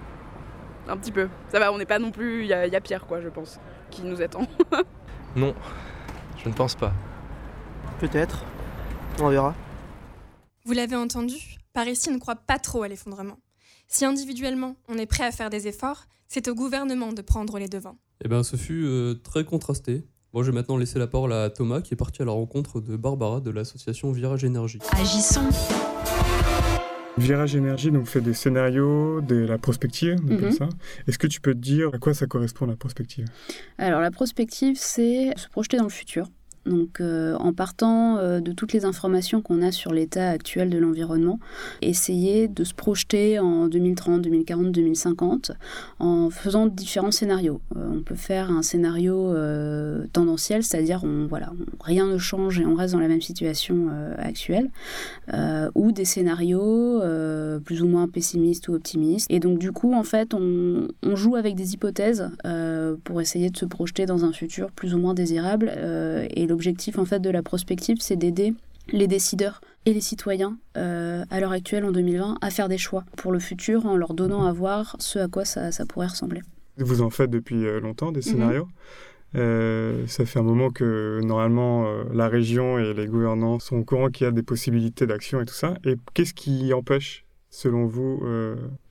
un 0.87 0.97
petit 0.97 1.11
peu. 1.11 1.27
Ça 1.49 1.59
va, 1.59 1.71
on 1.71 1.77
n'est 1.77 1.85
pas 1.85 1.99
non 1.99 2.09
plus. 2.11 2.41
Il 2.41 2.47
y, 2.47 2.53
a- 2.53 2.65
il 2.65 2.73
y 2.73 2.75
a 2.75 2.81
pire, 2.81 3.05
quoi, 3.05 3.21
je 3.21 3.29
pense, 3.29 3.59
qui 3.89 4.03
nous 4.03 4.21
attend. 4.21 4.41
Non, 5.35 5.53
je 6.43 6.49
ne 6.49 6.53
pense 6.53 6.75
pas. 6.75 6.91
Peut-être. 7.99 8.43
On 9.21 9.29
verra. 9.29 9.53
Vous 10.65 10.73
l'avez 10.73 10.95
entendu, 10.97 11.35
par 11.73 11.88
ici 11.88 12.09
ne 12.12 12.18
croit 12.18 12.35
pas 12.35 12.59
trop 12.59 12.83
à 12.83 12.88
l'effondrement. 12.88 13.38
Si 13.88 14.06
individuellement 14.06 14.75
on 14.88 14.97
est 14.97 15.06
prêt 15.06 15.23
à 15.25 15.31
faire 15.31 15.50
des 15.50 15.68
efforts, 15.68 16.06
c'est 16.27 16.47
au 16.47 16.56
gouvernement 16.56 17.12
de 17.13 17.21
prendre 17.21 17.59
les 17.59 17.68
devants. 17.68 17.97
Eh 18.23 18.27
bien, 18.29 18.44
ce 18.44 18.56
fut 18.56 18.83
euh, 18.85 19.15
très 19.15 19.44
contrasté. 19.44 20.06
Moi, 20.33 20.44
je 20.44 20.51
vais 20.51 20.56
maintenant 20.56 20.77
laisser 20.77 20.97
la 21.00 21.07
parole 21.07 21.33
à 21.33 21.50
Thomas 21.50 21.81
qui 21.81 21.94
est 21.94 21.97
parti 21.97 22.21
à 22.21 22.25
la 22.25 22.31
rencontre 22.31 22.79
de 22.79 22.95
Barbara 22.95 23.41
de 23.41 23.50
l'association 23.51 24.12
Virage 24.13 24.45
Énergie. 24.45 24.79
Agissons. 24.91 25.50
Virage 27.18 27.56
Énergie 27.56 27.91
donc 27.91 28.06
fait 28.07 28.21
des 28.21 28.33
scénarios, 28.33 29.19
de 29.21 29.35
la 29.35 29.57
prospective, 29.57 30.15
donc 30.23 30.39
Mhm. 30.39 30.51
ça. 30.53 30.69
Est-ce 31.07 31.18
que 31.18 31.27
tu 31.27 31.41
peux 31.41 31.53
te 31.53 31.59
dire 31.59 31.89
à 31.94 31.97
quoi 32.00 32.13
ça 32.13 32.25
correspond 32.25 32.65
la 32.65 32.77
prospective? 32.77 33.25
Alors 33.77 34.00
la 34.00 34.12
prospective, 34.12 34.77
c'est 34.79 35.33
se 35.35 35.50
projeter 35.50 35.75
dans 35.77 35.83
le 35.83 35.89
futur. 35.89 36.27
Donc 36.65 37.01
euh, 37.01 37.35
en 37.37 37.53
partant 37.53 38.17
euh, 38.17 38.39
de 38.39 38.51
toutes 38.51 38.73
les 38.73 38.85
informations 38.85 39.41
qu'on 39.41 39.63
a 39.63 39.71
sur 39.71 39.93
l'état 39.93 40.29
actuel 40.29 40.69
de 40.69 40.77
l'environnement, 40.77 41.39
essayer 41.81 42.47
de 42.47 42.63
se 42.63 42.75
projeter 42.75 43.39
en 43.39 43.67
2030, 43.67 44.21
2040, 44.21 44.71
2050 44.71 45.51
en 45.99 46.29
faisant 46.29 46.67
différents 46.67 47.11
scénarios. 47.11 47.61
Euh, 47.75 47.87
on 47.91 48.01
peut 48.01 48.15
faire 48.15 48.51
un 48.51 48.61
scénario 48.61 49.33
tendanciel, 50.13 50.63
c'est-à-dire 50.63 51.03
voilà, 51.29 51.51
rien 51.80 52.06
ne 52.06 52.18
change 52.18 52.59
et 52.59 52.65
on 52.65 52.75
reste 52.75 52.94
dans 52.94 52.99
la 52.99 53.07
même 53.07 53.21
situation 53.21 53.87
actuelle, 54.18 54.69
ou 55.75 55.91
des 55.91 56.06
scénarios 56.06 57.01
plus 57.63 57.81
ou 57.81 57.87
moins 57.87 58.07
pessimistes 58.07 58.68
ou 58.68 58.73
optimistes. 58.73 59.27
Et 59.30 59.39
donc 59.39 59.59
du 59.59 59.71
coup, 59.71 59.94
en 59.94 60.03
fait, 60.03 60.33
on, 60.33 60.87
joue 61.15 61.35
avec 61.35 61.56
des 61.56 61.73
hypothèses 61.73 62.30
pour 63.03 63.21
essayer 63.21 63.49
de 63.49 63.57
se 63.57 63.65
projeter 63.65 64.06
dans 64.06 64.25
un 64.25 64.33
futur 64.33 64.71
plus 64.71 64.94
ou 64.94 64.99
moins 64.99 65.13
désirable. 65.13 65.71
L'objectif 66.51 66.99
en 66.99 67.05
fait 67.05 67.19
de 67.19 67.29
la 67.29 67.41
prospective, 67.41 67.97
c'est 67.99 68.15
d'aider 68.17 68.53
les 68.91 69.07
décideurs 69.07 69.61
et 69.85 69.93
les 69.93 70.01
citoyens 70.01 70.57
euh, 70.77 71.23
à 71.31 71.39
l'heure 71.39 71.51
actuelle 71.51 71.85
en 71.85 71.91
2020 71.91 72.37
à 72.41 72.49
faire 72.49 72.69
des 72.69 72.77
choix 72.77 73.03
pour 73.17 73.31
le 73.31 73.39
futur 73.39 73.85
en 73.85 73.95
leur 73.95 74.13
donnant 74.13 74.45
à 74.45 74.51
voir 74.51 74.95
ce 74.99 75.19
à 75.19 75.27
quoi 75.27 75.45
ça, 75.45 75.71
ça 75.71 75.85
pourrait 75.85 76.07
ressembler. 76.07 76.41
Vous 76.77 77.01
en 77.01 77.09
faites 77.09 77.29
depuis 77.29 77.65
euh, 77.65 77.79
longtemps 77.79 78.11
des 78.11 78.21
scénarios. 78.21 78.67
Euh, 79.35 80.05
ça 80.07 80.25
fait 80.25 80.39
un 80.39 80.43
moment 80.43 80.71
que 80.71 81.21
normalement 81.23 81.85
euh, 81.85 82.03
la 82.13 82.27
région 82.27 82.77
et 82.77 82.93
les 82.93 83.07
gouvernants 83.07 83.59
sont 83.59 83.77
au 83.77 83.83
courant 83.83 84.09
qu'il 84.09 84.25
y 84.25 84.27
a 84.27 84.31
des 84.31 84.43
possibilités 84.43 85.07
d'action 85.07 85.41
et 85.41 85.45
tout 85.45 85.53
ça. 85.53 85.75
Et 85.85 85.95
qu'est-ce 86.13 86.33
qui 86.33 86.73
empêche, 86.73 87.25
selon 87.49 87.85
vous, 87.85 88.21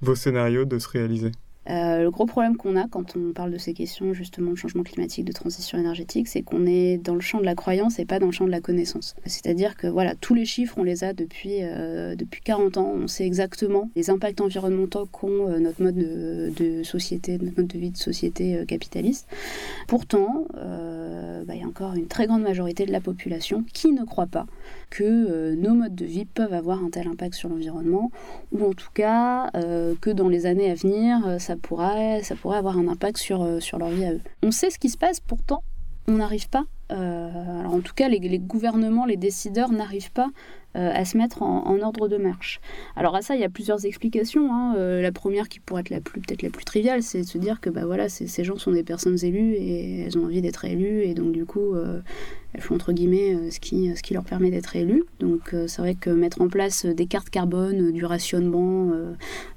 vos 0.01 0.15
scénarios 0.15 0.65
de 0.65 0.79
se 0.79 0.89
réaliser? 0.89 1.33
Euh, 1.71 2.03
le 2.03 2.11
gros 2.11 2.27
problème 2.27 2.57
qu'on 2.57 2.77
a 2.77 2.89
quand 2.89 3.17
on 3.17 3.33
parle 3.33 3.53
de 3.53 3.59
ces 3.59 3.75
questions 3.75 4.13
justement 4.13 4.51
de 4.51 4.57
changement 4.57 4.83
climatique, 4.83 5.25
de 5.25 5.33
transition 5.33 5.79
énergétique, 5.79 6.27
c'est 6.27 6.43
qu'on 6.43 6.67
est 6.67 6.99
dans 6.99 7.15
le 7.15 7.21
champ 7.21 7.39
de 7.39 7.45
la 7.45 7.55
croyance 7.55 7.99
et 7.99 8.05
pas 8.05 8.19
dans 8.19 8.27
le 8.27 8.33
champ 8.33 8.45
de 8.45 8.51
la 8.51 8.61
connaissance. 8.61 9.15
C'est-à-dire 9.25 9.77
que 9.77 9.87
voilà, 9.87 10.15
tous 10.17 10.35
les 10.35 10.45
chiffres, 10.45 10.77
on 10.79 10.83
les 10.83 11.05
a 11.05 11.13
depuis, 11.13 11.59
euh, 11.61 12.17
depuis 12.17 12.41
40 12.41 12.77
ans, 12.77 12.93
on 12.97 13.07
sait 13.07 13.25
exactement 13.25 13.91
les 13.95 14.11
impacts 14.11 14.41
environnementaux 14.41 15.07
qu'ont 15.07 15.49
euh, 15.49 15.59
notre 15.59 15.83
mode 15.83 15.95
de, 15.95 16.83
société, 16.83 17.39
notre 17.39 17.59
mode 17.59 17.69
de 17.69 17.79
vie 17.79 17.91
de 17.91 17.97
société 17.97 18.65
capitaliste. 18.67 19.29
Pourtant, 19.87 20.47
bah, 20.55 21.55
il 21.55 21.61
y 21.61 21.63
a 21.63 21.67
encore 21.67 21.95
une 21.95 22.07
très 22.07 22.27
grande 22.27 22.43
majorité 22.43 22.87
de 22.87 22.93
la 22.93 23.01
population 23.01 23.65
qui 23.73 23.93
ne 23.93 24.05
croit 24.05 24.27
pas 24.27 24.47
que 24.89 25.55
nos 25.55 25.75
modes 25.75 25.95
de 25.95 26.05
vie 26.05 26.25
peuvent 26.25 26.53
avoir 26.53 26.83
un 26.83 26.91
tel 26.91 27.07
impact 27.07 27.35
sur 27.35 27.49
l'environnement, 27.49 28.11
ou 28.53 28.65
en 28.65 28.73
tout 28.73 28.91
cas 28.95 29.51
que 30.01 30.11
dans 30.11 30.29
les 30.29 30.47
années 30.47 30.71
à 30.71 30.75
venir, 30.75 31.37
ça 31.39 31.57
pourrait, 31.61 32.23
ça 32.23 32.35
pourrait 32.35 32.59
avoir 32.59 32.79
un 32.79 32.89
impact 32.89 33.19
sur, 33.19 33.43
euh, 33.43 33.61
sur 33.61 33.79
leur 33.79 33.91
vie 33.91 34.05
à 34.05 34.13
eux. 34.13 34.21
On 34.43 34.51
sait 34.51 34.71
ce 34.71 34.79
qui 34.79 34.89
se 34.89 34.99
passe, 34.99 35.21
pourtant, 35.21 35.63
on 36.09 36.15
n'arrive 36.15 36.49
pas, 36.49 36.65
euh, 36.93 37.61
alors 37.61 37.75
en 37.75 37.81
tout 37.81 37.95
cas 37.95 38.09
les, 38.09 38.19
les 38.19 38.39
gouvernements, 38.39 39.07
les 39.07 39.17
décideurs 39.17 39.71
n'arrivent 39.71 40.13
pas 40.13 40.31
à 40.75 41.05
se 41.05 41.17
mettre 41.17 41.43
en, 41.43 41.81
ordre 41.81 42.09
de 42.09 42.17
marche. 42.17 42.61
Alors 42.95 43.17
à 43.17 43.23
ça, 43.23 43.35
il 43.35 43.41
y 43.41 43.45
a 43.45 43.49
plusieurs 43.49 43.87
explications. 43.87 44.55
Hein. 44.55 44.75
la 45.01 45.13
première 45.13 45.49
qui 45.49 45.59
pourrait 45.59 45.81
être 45.81 45.91
la 45.91 46.01
plus 46.01 46.21
peut-être 46.21 46.43
la 46.43 46.51
plus 46.51 46.65
triviale, 46.65 47.03
c'est 47.03 47.23
de 47.23 47.27
se 47.27 47.39
dire 47.39 47.61
que 47.61 47.71
bah 47.71 47.85
voilà, 47.87 48.09
ces 48.09 48.45
gens 48.45 48.57
sont 48.57 48.71
des 48.73 48.85
personnes 48.85 49.19
élues 49.25 49.55
et 49.55 50.03
elles 50.03 50.17
ont 50.17 50.25
envie 50.25 50.43
d'être 50.43 50.65
élues 50.65 51.03
et 51.03 51.15
donc 51.15 51.33
du 51.33 51.45
coup 51.45 51.75
elles 52.53 52.61
font 52.61 52.75
entre 52.75 52.93
guillemets 52.93 53.35
euh, 53.35 53.51
ce 53.51 53.61
qui, 53.61 53.95
ce 53.97 54.03
qui 54.03 54.15
leur 54.15 54.25
permet 54.25 54.51
d'être 54.51 54.75
élues. 54.75 55.05
Donc 55.21 55.55
euh, 55.55 55.67
c'est 55.69 55.83
vrai 55.83 55.95
que 55.95 56.11
mettre 56.11 56.41
en 56.41 56.49
place 56.49 56.85
des 56.85 57.07
cartes 57.07 57.31
carbone, 57.31 57.93
du 57.93 58.05
rationnement 58.05 58.91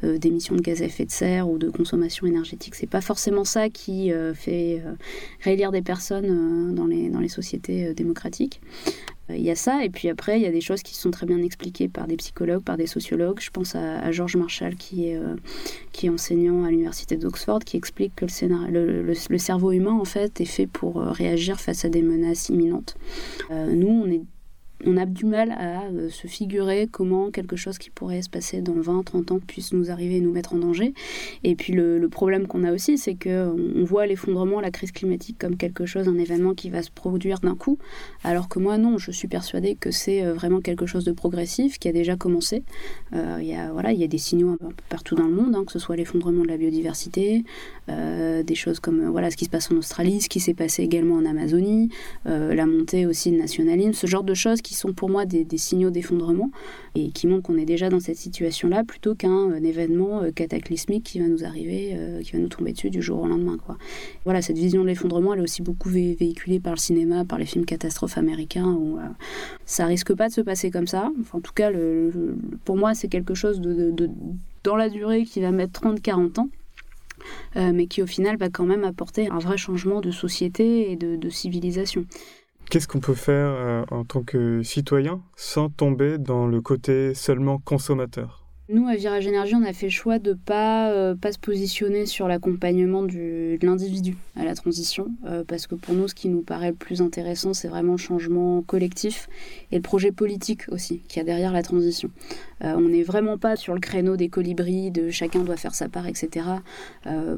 euh, 0.03 0.17
d'émissions 0.17 0.55
de 0.55 0.61
gaz 0.61 0.81
à 0.81 0.85
effet 0.85 1.05
de 1.05 1.11
serre 1.11 1.49
ou 1.49 1.57
de 1.57 1.69
consommation 1.69 2.27
énergétique, 2.27 2.75
c'est 2.75 2.87
pas 2.87 3.01
forcément 3.01 3.45
ça 3.45 3.69
qui 3.69 4.11
fait 4.35 4.83
réélire 5.41 5.71
des 5.71 5.81
personnes 5.81 6.75
dans, 6.75 6.85
les, 6.85 7.09
dans 7.09 7.19
les 7.19 7.29
sociétés 7.29 7.93
démocratiques. 7.93 8.61
Il 9.29 9.41
y 9.41 9.49
a 9.49 9.55
ça, 9.55 9.85
et 9.85 9.89
puis 9.89 10.09
après, 10.09 10.37
il 10.37 10.43
y 10.43 10.47
a 10.47 10.51
des 10.51 10.61
choses 10.61 10.83
qui 10.83 10.95
sont 10.95 11.09
très 11.09 11.25
bien 11.25 11.41
expliquées 11.41 11.87
par 11.87 12.07
des 12.07 12.17
psychologues, 12.17 12.63
par 12.63 12.75
des 12.75 12.87
sociologues. 12.87 13.39
Je 13.39 13.51
pense 13.51 13.73
à, 13.73 14.11
George 14.11 14.35
Marshall, 14.35 14.75
qui 14.75 15.07
est, 15.07 15.19
qui 15.93 16.07
est 16.07 16.09
enseignant 16.09 16.65
à 16.65 16.69
l'université 16.69 17.15
d'Oxford, 17.15 17.59
qui 17.59 17.77
explique 17.77 18.13
que 18.15 18.25
le, 18.25 19.37
cerveau 19.37 19.71
humain, 19.71 19.93
en 19.93 20.05
fait, 20.05 20.41
est 20.41 20.45
fait 20.45 20.67
pour 20.67 20.97
réagir 20.97 21.59
face 21.61 21.85
à 21.85 21.89
des 21.89 22.01
menaces 22.01 22.49
imminentes 22.49 22.97
euh, 23.51 23.73
nous, 23.73 23.87
on 23.87 24.09
est 24.09 24.21
on 24.85 24.97
a 24.97 25.05
du 25.05 25.25
mal 25.25 25.51
à 25.51 25.83
euh, 25.85 26.09
se 26.09 26.27
figurer 26.27 26.87
comment 26.91 27.31
quelque 27.31 27.55
chose 27.55 27.77
qui 27.77 27.89
pourrait 27.89 28.21
se 28.21 28.29
passer 28.29 28.61
dans 28.61 28.73
20, 28.73 29.03
30 29.03 29.31
ans 29.31 29.39
puisse 29.39 29.73
nous 29.73 29.91
arriver 29.91 30.17
et 30.17 30.21
nous 30.21 30.31
mettre 30.31 30.53
en 30.53 30.57
danger. 30.57 30.93
Et 31.43 31.55
puis 31.55 31.73
le, 31.73 32.07
problème 32.09 32.47
qu'on 32.47 32.63
a 32.63 32.71
aussi, 32.71 32.97
c'est 32.97 33.15
qu'on 33.15 33.83
voit 33.85 34.05
l'effondrement, 34.05 34.61
la 34.61 34.69
crise 34.69 34.91
climatique 34.91 35.37
comme 35.39 35.57
quelque 35.57 35.85
chose, 35.85 36.07
un 36.07 36.17
événement 36.17 36.53
qui 36.53 36.69
va 36.69 36.83
se 36.83 36.91
produire 36.91 37.39
d'un 37.39 37.55
coup, 37.55 37.79
alors 38.23 38.49
que 38.49 38.59
moi 38.59 38.77
non, 38.77 38.97
je 38.97 39.09
suis 39.11 39.27
persuadée 39.27 39.75
que 39.75 39.89
c'est 39.89 40.23
euh, 40.23 40.33
vraiment 40.33 40.61
quelque 40.61 40.85
chose 40.85 41.05
de 41.05 41.11
progressif 41.11 41.79
qui 41.79 41.87
a 41.87 41.91
déjà 41.91 42.15
commencé. 42.15 42.63
Euh, 43.13 43.39
il 43.41 43.47
y, 43.47 43.55
a, 43.55 43.71
voilà, 43.71 43.93
y 43.93 44.03
a 44.03 44.07
des 44.07 44.17
signaux 44.17 44.49
un 44.49 44.57
peu 44.57 44.67
partout 44.89 45.15
dans 45.15 45.27
le 45.27 45.33
monde, 45.33 45.55
hein, 45.55 45.63
que 45.65 45.71
ce 45.71 45.79
soit 45.79 45.95
l'effondrement 45.95 46.43
de 46.43 46.47
la 46.47 46.57
biodiversité, 46.57 47.43
des 47.87 48.55
choses 48.55 48.79
comme 48.79 49.07
voilà, 49.09 49.29
ce 49.29 49.35
qui 49.35 49.45
se 49.45 49.49
passe 49.49 49.69
en 49.71 49.75
Australie, 49.75 50.21
ce 50.21 50.29
qui 50.29 50.39
s'est 50.39 50.53
passé 50.53 50.83
également 50.83 51.15
en 51.15 51.25
Amazonie, 51.25 51.89
la 52.25 52.65
montée 52.65 53.05
aussi 53.05 53.31
de 53.31 53.37
nationalisme, 53.37 53.93
ce 53.93 54.07
genre 54.07 54.23
de 54.23 54.33
choses 54.33 54.61
qui 54.61 54.72
sont 54.75 54.93
pour 54.93 55.09
moi 55.09 55.25
des, 55.25 55.45
signaux 55.57 55.89
d'effondrement 55.89 56.51
et 56.95 57.09
qui 57.11 57.27
montrent 57.27 57.43
qu'on 57.43 57.57
est 57.57 57.65
déjà 57.65 57.89
dans 57.89 57.99
cette 57.99 58.17
situation-là 58.17 58.83
plutôt 58.83 59.15
qu'un 59.15 59.51
euh, 59.51 59.63
événement 59.63 60.21
euh, 60.21 60.31
cataclysmique 60.31 61.03
qui 61.03 61.19
va 61.19 61.27
nous 61.27 61.43
arriver, 61.43 61.91
euh, 61.93 62.21
qui 62.21 62.33
va 62.33 62.39
nous 62.39 62.47
tomber 62.47 62.73
dessus 62.73 62.89
du 62.89 63.01
jour 63.01 63.21
au 63.21 63.27
lendemain. 63.27 63.57
Voilà, 64.25 64.41
cette 64.41 64.57
vision 64.57 64.81
de 64.81 64.87
l'effondrement, 64.87 65.33
elle 65.33 65.39
est 65.39 65.43
aussi 65.43 65.61
beaucoup 65.61 65.89
véhiculée 65.89 66.59
par 66.59 66.73
le 66.73 66.79
cinéma, 66.79 67.25
par 67.25 67.39
les 67.39 67.45
films 67.45 67.65
catastrophes 67.65 68.17
américains 68.17 68.67
où 68.67 68.97
ça 69.65 69.85
risque 69.85 70.13
pas 70.13 70.27
de 70.27 70.33
se 70.33 70.41
passer 70.41 70.71
comme 70.71 70.87
ça. 70.87 71.11
Enfin, 71.19 71.37
en 71.37 71.41
tout 71.41 71.53
cas, 71.53 71.71
pour 72.65 72.77
moi, 72.77 72.93
c'est 72.93 73.07
quelque 73.07 73.33
chose 73.33 73.61
dans 74.63 74.75
la 74.75 74.89
durée 74.89 75.23
qui 75.23 75.39
va 75.41 75.51
mettre 75.51 75.81
30-40 75.81 76.39
ans. 76.39 76.49
mais 77.55 77.87
qui 77.87 78.01
au 78.01 78.07
final 78.07 78.37
va 78.37 78.49
quand 78.49 78.65
même 78.65 78.83
apporter 78.83 79.29
un 79.29 79.39
vrai 79.39 79.57
changement 79.57 80.01
de 80.01 80.11
société 80.11 80.91
et 80.91 80.95
de 80.95 81.29
civilisation. 81.29 82.05
Qu'est-ce 82.69 82.87
qu'on 82.87 82.99
peut 82.99 83.13
faire 83.13 83.49
euh, 83.49 83.83
en 83.91 84.03
tant 84.03 84.23
que 84.23 84.63
citoyen 84.63 85.21
sans 85.35 85.69
tomber 85.69 86.17
dans 86.17 86.47
le 86.47 86.61
côté 86.61 87.13
seulement 87.13 87.59
consommateur? 87.59 88.42
Nous, 88.69 88.87
à 88.87 88.95
Virage 88.95 89.27
Énergie, 89.27 89.55
on 89.55 89.63
a 89.63 89.73
fait 89.73 89.87
le 89.87 89.91
choix 89.91 90.19
de 90.19 90.31
pas, 90.31 90.89
euh, 90.89 91.15
pas 91.15 91.33
se 91.33 91.37
positionner 91.37 92.05
sur 92.05 92.29
l'accompagnement 92.29 93.03
de 93.03 93.57
l'individu 93.61 94.15
à 94.37 94.45
la 94.45 94.55
transition, 94.55 95.09
euh, 95.25 95.43
parce 95.45 95.67
que 95.67 95.75
pour 95.75 95.93
nous, 95.93 96.07
ce 96.07 96.15
qui 96.15 96.29
nous 96.29 96.43
paraît 96.43 96.69
le 96.69 96.75
plus 96.75 97.01
intéressant, 97.01 97.53
c'est 97.53 97.67
vraiment 97.67 97.93
le 97.93 97.97
changement 97.97 98.61
collectif 98.61 99.27
et 99.73 99.75
le 99.75 99.81
projet 99.81 100.13
politique 100.13 100.69
aussi 100.69 100.99
qu'il 101.09 101.17
y 101.17 101.19
a 101.19 101.25
derrière 101.25 101.51
la 101.51 101.61
transition. 101.61 102.09
Euh, 102.63 102.73
on 102.77 102.87
n'est 102.87 103.03
vraiment 103.03 103.37
pas 103.37 103.57
sur 103.57 103.73
le 103.73 103.81
créneau 103.81 104.15
des 104.15 104.29
colibris, 104.29 104.91
de 104.91 105.09
chacun 105.09 105.41
doit 105.41 105.57
faire 105.57 105.75
sa 105.75 105.89
part, 105.89 106.07
etc. 106.07 106.45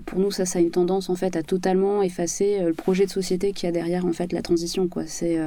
pour 0.05 0.19
nous, 0.19 0.29
ça, 0.29 0.45
ça 0.45 0.59
a 0.59 0.61
une 0.61 0.69
tendance 0.69 1.09
en 1.09 1.15
fait 1.15 1.35
à 1.35 1.41
totalement 1.41 2.03
effacer 2.03 2.59
le 2.59 2.73
projet 2.73 3.05
de 3.05 3.11
société 3.11 3.51
qu'il 3.51 3.65
y 3.65 3.69
a 3.69 3.71
derrière 3.71 4.05
en 4.05 4.13
fait 4.13 4.31
la 4.31 4.43
transition. 4.43 4.87
C'est, 5.07 5.39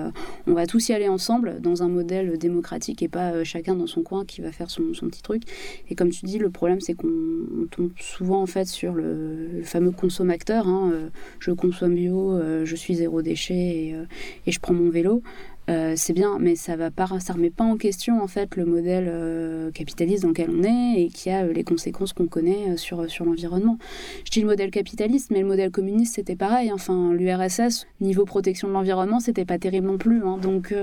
on 0.49 0.54
va 0.54 0.66
tous 0.66 0.88
y 0.88 0.92
aller 0.92 1.08
ensemble 1.08 1.61
dans 1.61 1.85
un 1.85 1.88
modèle 1.88 2.37
démocratique 2.37 3.02
et 3.02 3.08
pas 3.08 3.44
chacun 3.44 3.76
dans 3.76 3.87
son 3.87 4.02
coin 4.02 4.25
qui 4.25 4.40
va 4.40 4.50
faire 4.50 4.70
son, 4.70 4.94
son 4.94 5.06
petit 5.06 5.23
truc. 5.23 5.44
Et 5.88 5.94
comme 5.94 6.10
tu 6.10 6.26
dis, 6.26 6.38
le 6.38 6.50
problème, 6.50 6.80
c'est 6.80 6.94
qu'on 6.94 7.66
tombe 7.70 7.90
souvent 7.98 8.42
en 8.42 8.46
fait 8.46 8.66
sur 8.66 8.92
le, 8.92 9.62
fameux 9.64 9.90
consommateur. 9.90 10.68
Hein, 10.68 10.90
euh, 10.92 11.08
je 11.38 11.50
consomme 11.50 11.94
bio, 11.94 12.32
euh, 12.32 12.64
je 12.64 12.76
suis 12.76 12.94
zéro 12.96 13.22
déchet 13.22 13.54
et, 13.54 13.94
euh, 13.94 14.04
et 14.46 14.52
je 14.52 14.60
prends 14.60 14.75
mon 14.75 14.90
vélo. 14.90 15.22
Euh, 15.68 15.94
c'est 15.96 16.14
bien, 16.14 16.38
mais 16.40 16.56
ça 16.56 16.76
va 16.76 16.90
pas, 16.90 17.06
ça 17.20 17.34
remet 17.34 17.50
pas 17.50 17.64
en 17.64 17.76
question 17.76 18.22
en 18.22 18.26
fait 18.26 18.56
le 18.56 18.64
modèle 18.64 19.06
euh, 19.08 19.70
capitaliste 19.70 20.22
dans 20.22 20.30
lequel 20.30 20.48
on 20.50 20.62
est 20.62 21.02
et 21.02 21.08
qui 21.08 21.28
a 21.28 21.44
euh, 21.44 21.52
les 21.52 21.64
conséquences 21.64 22.14
qu'on 22.14 22.26
connaît 22.26 22.76
sur, 22.76 23.04
l'environnement. 23.25 23.78
Je 24.25 24.30
dis 24.30 24.40
le 24.40 24.46
modèle 24.46 24.70
capitaliste, 24.70 25.30
mais 25.30 25.40
le 25.40 25.46
modèle 25.46 25.70
communiste 25.70 26.14
c'était 26.14 26.37
pareil. 26.37 26.72
Enfin, 26.72 27.12
l'URSS 27.12 27.87
niveau 28.00 28.25
protection 28.25 28.68
de 28.68 28.72
l'environnement 28.72 29.20
c'était 29.20 29.44
pas 29.44 29.58
terrible 29.58 29.88
non 29.88 29.98
plus. 29.98 30.22
Hein. 30.25 30.38
Donc 30.38 30.75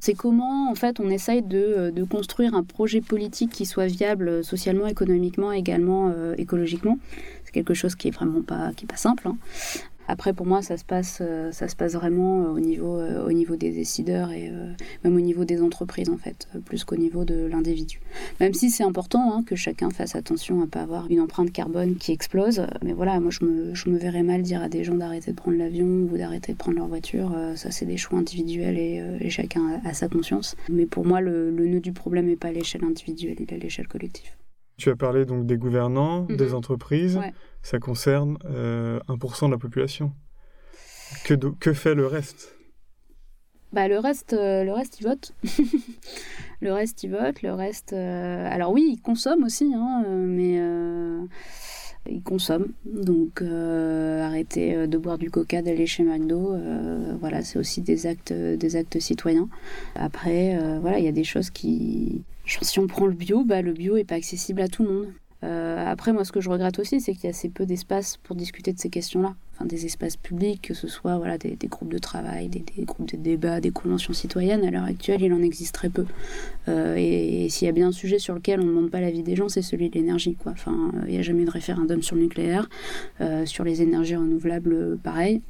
c'est 0.00 0.14
comment 0.14 0.70
en 0.70 0.74
fait 0.74 1.00
on 1.00 1.08
essaye 1.08 1.42
de, 1.42 1.90
de, 1.94 2.04
construire 2.04 2.54
un 2.54 2.62
projet 2.62 3.00
politique 3.00 3.50
qui 3.50 3.64
soit 3.64 3.86
viable 3.86 4.44
socialement, 4.44 4.86
économiquement, 4.86 5.52
également 5.52 6.12
écologiquement. 6.36 6.98
C'est 7.44 7.52
quelque 7.52 7.74
chose 7.74 7.94
qui 7.94 8.08
est 8.08 8.12
vraiment 8.12 8.42
pas 8.42 8.72
qui 8.76 8.84
est 8.84 8.88
pas 8.88 8.96
simple. 8.96 9.28
Hein. 9.28 9.36
Après, 10.08 10.32
pour 10.32 10.46
moi, 10.46 10.62
ça 10.62 10.76
se 10.76 10.84
passe, 10.84 11.18
euh, 11.20 11.50
ça 11.52 11.68
se 11.68 11.76
passe 11.76 11.94
vraiment 11.94 12.42
euh, 12.42 12.48
au 12.48 12.60
niveau, 12.60 12.98
euh, 12.98 13.26
au 13.26 13.32
niveau 13.32 13.56
des 13.56 13.70
décideurs 13.70 14.30
et 14.30 14.52
même 15.04 15.16
au 15.16 15.20
niveau 15.20 15.44
des 15.44 15.62
entreprises, 15.62 16.08
en 16.10 16.16
fait, 16.16 16.48
plus 16.64 16.84
qu'au 16.84 16.96
niveau 16.96 17.24
de 17.24 17.46
l'individu. 17.46 18.00
Même 18.40 18.54
si 18.54 18.70
c'est 18.70 18.84
important 18.84 19.32
hein, 19.32 19.42
que 19.44 19.56
chacun 19.56 19.90
fasse 19.90 20.14
attention 20.14 20.58
à 20.60 20.64
ne 20.64 20.70
pas 20.70 20.82
avoir 20.82 21.10
une 21.10 21.20
empreinte 21.20 21.52
carbone 21.52 21.96
qui 21.96 22.12
explose. 22.12 22.66
Mais 22.84 22.92
voilà, 22.92 23.18
moi, 23.20 23.30
je 23.30 23.44
me, 23.44 23.74
je 23.74 23.90
me 23.90 23.98
verrais 23.98 24.22
mal 24.22 24.42
dire 24.42 24.62
à 24.62 24.68
des 24.68 24.84
gens 24.84 24.94
d'arrêter 24.94 25.32
de 25.32 25.36
prendre 25.36 25.58
l'avion 25.58 25.86
ou 25.86 26.16
d'arrêter 26.16 26.52
de 26.52 26.56
prendre 26.56 26.78
leur 26.78 26.86
voiture. 26.86 27.34
ça, 27.56 27.70
c'est 27.70 27.86
des 27.86 27.96
choix 27.96 28.18
individuels 28.18 28.78
et, 28.78 29.30
chacun 29.30 29.80
a, 29.84 29.92
sa 29.92 30.08
conscience. 30.08 30.56
Mais 30.68 30.86
pour 30.86 31.04
moi, 31.04 31.20
le, 31.20 31.50
nœud 31.50 31.80
du 31.80 31.92
problème 31.92 32.26
n'est 32.26 32.36
pas 32.36 32.48
à 32.48 32.52
l'échelle 32.52 32.84
individuelle, 32.84 33.36
il 33.38 33.42
est 33.42 33.52
à 33.52 33.58
l'échelle 33.58 33.88
collective. 33.88 34.30
Tu 34.76 34.90
as 34.90 34.96
parlé 34.96 35.24
donc 35.24 35.46
des 35.46 35.56
gouvernants, 35.56 36.22
des 36.22 36.48
mhm. 36.48 36.54
entreprises 36.54 37.20
ça 37.66 37.80
concerne 37.80 38.36
1% 38.44 38.46
euh, 38.46 39.00
de 39.08 39.50
la 39.50 39.58
population. 39.58 40.12
Que, 41.24 41.34
que 41.34 41.72
fait 41.72 41.96
le 41.96 42.06
reste? 42.06 42.54
Bah, 43.72 43.88
le 43.88 43.98
reste, 43.98 44.34
euh, 44.34 44.62
le 44.62 44.72
reste, 44.72 45.00
il 45.00 45.08
vote. 45.08 45.32
le 46.60 46.72
reste, 46.72 47.02
il 47.02 47.10
vote. 47.10 47.42
Le 47.42 47.52
reste, 47.52 47.92
euh, 47.92 48.48
alors 48.48 48.70
oui, 48.70 48.92
il 48.92 49.02
consomme 49.02 49.42
aussi, 49.42 49.72
hein, 49.74 50.04
mais 50.08 50.60
il 52.10 52.22
consomme. 52.22 52.68
Donc, 52.84 53.42
arrêter 53.42 54.86
de 54.86 54.98
boire 54.98 55.18
du 55.18 55.30
coca, 55.30 55.62
d'aller 55.62 55.86
chez 55.86 56.02
McDo, 56.02 56.54
voilà, 57.20 57.42
c'est 57.42 57.58
aussi 57.58 57.80
des 57.80 58.06
actes, 58.06 58.32
des 58.32 58.76
actes 58.76 58.98
citoyens. 59.00 59.48
Après, 59.94 60.58
voilà, 60.80 60.98
il 60.98 61.04
y 61.04 61.08
a 61.08 61.12
des 61.12 61.24
choses 61.24 61.50
qui, 61.50 62.22
si 62.44 62.78
on 62.78 62.86
prend 62.86 63.06
le 63.06 63.14
bio, 63.14 63.44
bah, 63.44 63.62
le 63.62 63.72
bio 63.72 63.96
est 63.96 64.04
pas 64.04 64.16
accessible 64.16 64.60
à 64.60 64.68
tout 64.68 64.84
le 64.84 64.92
monde. 64.92 65.06
Euh, 65.44 65.84
après, 65.86 66.12
moi, 66.12 66.24
ce 66.24 66.32
que 66.32 66.40
je 66.40 66.48
regrette 66.48 66.78
aussi, 66.78 67.00
c'est 67.00 67.12
qu'il 67.12 67.24
y 67.24 67.26
a 67.26 67.30
assez 67.30 67.48
peu 67.48 67.66
d'espace 67.66 68.16
pour 68.16 68.36
discuter 68.36 68.72
de 68.72 68.78
ces 68.78 68.88
questions-là. 68.88 69.34
Enfin, 69.54 69.64
des 69.66 69.86
espaces 69.86 70.16
publics, 70.16 70.60
que 70.62 70.74
ce 70.74 70.88
soit 70.88 71.16
voilà, 71.16 71.38
des, 71.38 71.56
groupes 71.64 71.92
de 71.92 71.98
travail, 71.98 72.48
des, 72.48 72.62
groupes 72.84 73.08
de 73.08 73.16
débat, 73.16 73.60
des 73.60 73.70
conventions 73.70 74.12
citoyennes. 74.12 74.64
À 74.64 74.70
l'heure 74.70 74.84
actuelle, 74.84 75.22
il 75.22 75.32
en 75.32 75.42
existe 75.42 75.74
très 75.74 75.88
peu. 75.88 76.06
Euh, 76.68 76.94
et, 76.96 77.48
s'il 77.48 77.66
y 77.66 77.68
a 77.68 77.72
bien 77.72 77.88
un 77.88 77.92
sujet 77.92 78.18
sur 78.18 78.34
lequel 78.34 78.60
on 78.60 78.64
ne 78.64 78.68
demande 78.68 78.90
pas 78.90 79.00
l'avis 79.00 79.22
des 79.22 79.36
gens, 79.36 79.48
c'est 79.48 79.62
celui 79.62 79.88
de 79.88 79.94
l'énergie. 79.94 80.36
Enfin, 80.46 80.92
il 81.06 81.12
n'y 81.12 81.18
a 81.18 81.22
jamais 81.22 81.44
de 81.44 81.50
référendum 81.50 82.02
sur 82.02 82.16
le 82.16 82.22
nucléaire. 82.22 82.68
Euh, 83.20 83.46
sur 83.46 83.64
les 83.64 83.82
énergies 83.82 84.16
renouvelables, 84.16 84.98
pareil. 84.98 85.42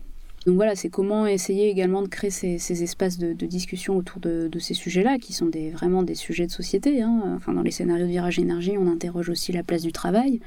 Donc 0.46 0.54
voilà, 0.54 0.76
c'est 0.76 0.90
comment 0.90 1.26
essayer 1.26 1.68
également 1.68 2.02
de 2.02 2.06
créer 2.06 2.30
ces, 2.30 2.82
espaces 2.84 3.18
de, 3.18 3.32
discussion 3.46 3.96
autour 3.96 4.20
de, 4.20 4.48
ces 4.60 4.74
sujets-là, 4.74 5.18
qui 5.18 5.32
sont 5.32 5.50
vraiment 5.72 6.04
des 6.04 6.14
sujets 6.14 6.46
de 6.46 6.52
société. 6.52 7.02
Hein. 7.02 7.34
Enfin, 7.34 7.52
dans 7.52 7.62
les 7.62 7.72
scénarios 7.72 8.06
de 8.06 8.10
virage 8.10 8.38
énergie, 8.38 8.78
on 8.78 8.86
interroge 8.86 9.28
aussi 9.28 9.50
la 9.50 9.64
place 9.64 9.82
du 9.82 9.90
travail. 9.90 10.40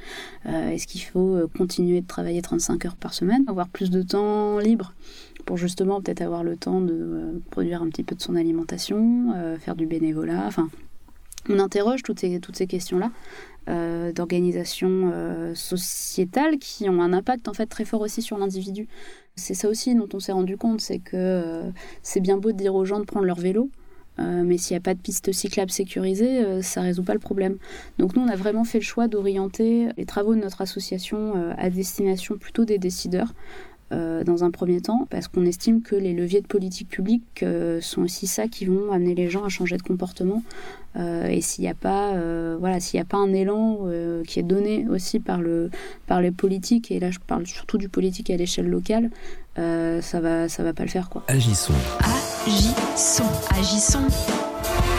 Euh, 0.45 0.69
est-ce 0.69 0.87
qu'il 0.87 1.01
faut 1.01 1.35
euh, 1.35 1.47
continuer 1.57 1.99
de 1.99 2.07
travailler 2.07 2.41
35 2.41 2.85
heures 2.85 2.95
par 2.95 3.13
semaine, 3.13 3.43
avoir 3.47 3.67
plus 3.67 3.89
de 3.89 4.01
temps 4.01 4.59
libre 4.59 4.93
pour 5.45 5.57
justement 5.57 6.01
peut-être 6.01 6.21
avoir 6.21 6.45
le 6.45 6.55
temps 6.55 6.79
de 6.79 6.93
euh, 6.93 7.39
produire 7.51 7.81
un 7.81 7.89
petit 7.89 8.03
peu 8.03 8.15
de 8.15 8.21
son 8.21 8.35
alimentation, 8.35 9.33
faire 9.59 9.75
du 9.75 9.85
bénévolat, 9.85 10.45
enfin 10.47 10.69
on 11.49 11.59
interroge 11.59 12.03
toutes 12.03 12.19
ces, 12.19 12.67
questions-là 12.67 13.11
d'organisation 14.13 15.53
sociétale 15.53 16.57
qui 16.57 16.89
ont 16.89 17.01
un 17.01 17.13
impact 17.13 17.47
en 17.47 17.53
fait 17.53 17.67
très 17.67 17.85
fort 17.85 18.01
aussi 18.01 18.21
sur 18.21 18.37
l'individu. 18.37 18.87
C'est 19.39 19.53
ça 19.53 19.69
aussi 19.69 19.95
dont 19.95 20.09
on 20.13 20.19
s'est 20.19 20.31
rendu 20.31 20.57
compte, 20.57 20.81
c'est 20.81 20.99
que 20.99 21.15
euh, 21.15 21.71
c'est 22.03 22.19
bien 22.19 22.37
beau 22.37 22.51
de 22.51 22.57
dire 22.57 22.75
aux 22.75 22.85
gens 22.85 22.99
de 22.99 23.05
prendre 23.05 23.25
leur 23.25 23.39
vélo, 23.39 23.69
euh, 24.19 24.43
mais 24.43 24.57
s'il 24.57 24.75
n'y 24.75 24.77
a 24.77 24.81
pas 24.81 24.93
de 24.93 24.99
piste 24.99 25.31
cyclable 25.31 25.71
sécurisée, 25.71 26.43
euh, 26.43 26.61
ça 26.61 26.81
ne 26.81 26.87
résout 26.87 27.03
pas 27.03 27.13
le 27.13 27.19
problème. 27.19 27.57
Donc 27.97 28.15
nous, 28.15 28.21
on 28.21 28.27
a 28.27 28.35
vraiment 28.35 28.65
fait 28.65 28.79
le 28.79 28.83
choix 28.83 29.07
d'orienter 29.07 29.87
les 29.97 30.05
travaux 30.05 30.35
de 30.35 30.41
notre 30.41 30.61
association 30.61 31.53
à 31.57 31.69
destination 31.69 32.37
plutôt 32.37 32.65
des 32.65 32.77
décideurs, 32.77 33.33
euh, 33.91 34.23
dans 34.23 34.43
un 34.43 34.51
premier 34.51 34.81
temps, 34.81 35.07
parce 35.09 35.27
qu'on 35.27 35.45
estime 35.45 35.81
que 35.81 35.95
les 35.95 36.13
leviers 36.13 36.41
de 36.41 36.47
politique 36.47 36.89
publique 36.89 37.41
euh, 37.41 37.81
sont 37.81 38.03
aussi 38.03 38.27
ça 38.27 38.47
qui 38.47 38.65
vont 38.65 38.91
amener 38.91 39.15
les 39.15 39.29
gens 39.29 39.43
à 39.43 39.49
changer 39.49 39.77
de 39.77 39.81
comportement. 39.81 40.43
Euh, 40.95 41.27
et 41.27 41.41
s'il 41.41 41.63
n'y 41.63 41.69
a 41.69 41.73
pas, 41.73 42.13
voilà, 42.59 42.79
s'il 42.79 42.97
n'y 42.97 43.01
a 43.01 43.05
pas 43.05 43.17
un 43.17 43.33
élan 43.33 43.87
qui 44.27 44.39
est 44.39 44.43
donné 44.43 44.87
aussi 44.87 45.19
par 45.19 45.41
le, 45.41 45.69
par 46.07 46.21
les 46.21 46.31
politiques, 46.31 46.91
et 46.91 46.99
là 46.99 47.11
je 47.11 47.19
parle 47.19 47.47
surtout 47.47 47.77
du 47.77 47.89
politique 47.89 48.29
à 48.29 48.37
l'échelle 48.37 48.67
locale, 48.67 49.09
ça 49.55 50.19
va, 50.19 50.49
ça 50.49 50.63
va 50.63 50.73
pas 50.73 50.83
le 50.83 50.89
faire 50.89 51.09
quoi. 51.09 51.23
Agissons. 51.27 51.73
Agissons. 52.45 53.23
Agissons. 53.51 54.07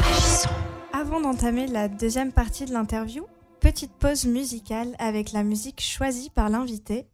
Agissons. 0.09 0.51
Avant 0.93 1.21
d'entamer 1.21 1.67
la 1.67 1.89
deuxième 1.89 2.33
partie 2.33 2.65
de 2.65 2.73
l'interview, 2.73 3.25
petite 3.61 3.93
pause 3.93 4.27
musicale 4.27 4.89
avec 4.99 5.33
la 5.33 5.45
musique 5.45 5.81
choisie 5.81 6.31
par 6.35 6.49
l'invité, 6.49 7.07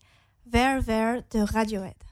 There 0.48 0.80
There 0.80 1.22
de 1.28 1.44
Radiohead. 1.44 2.05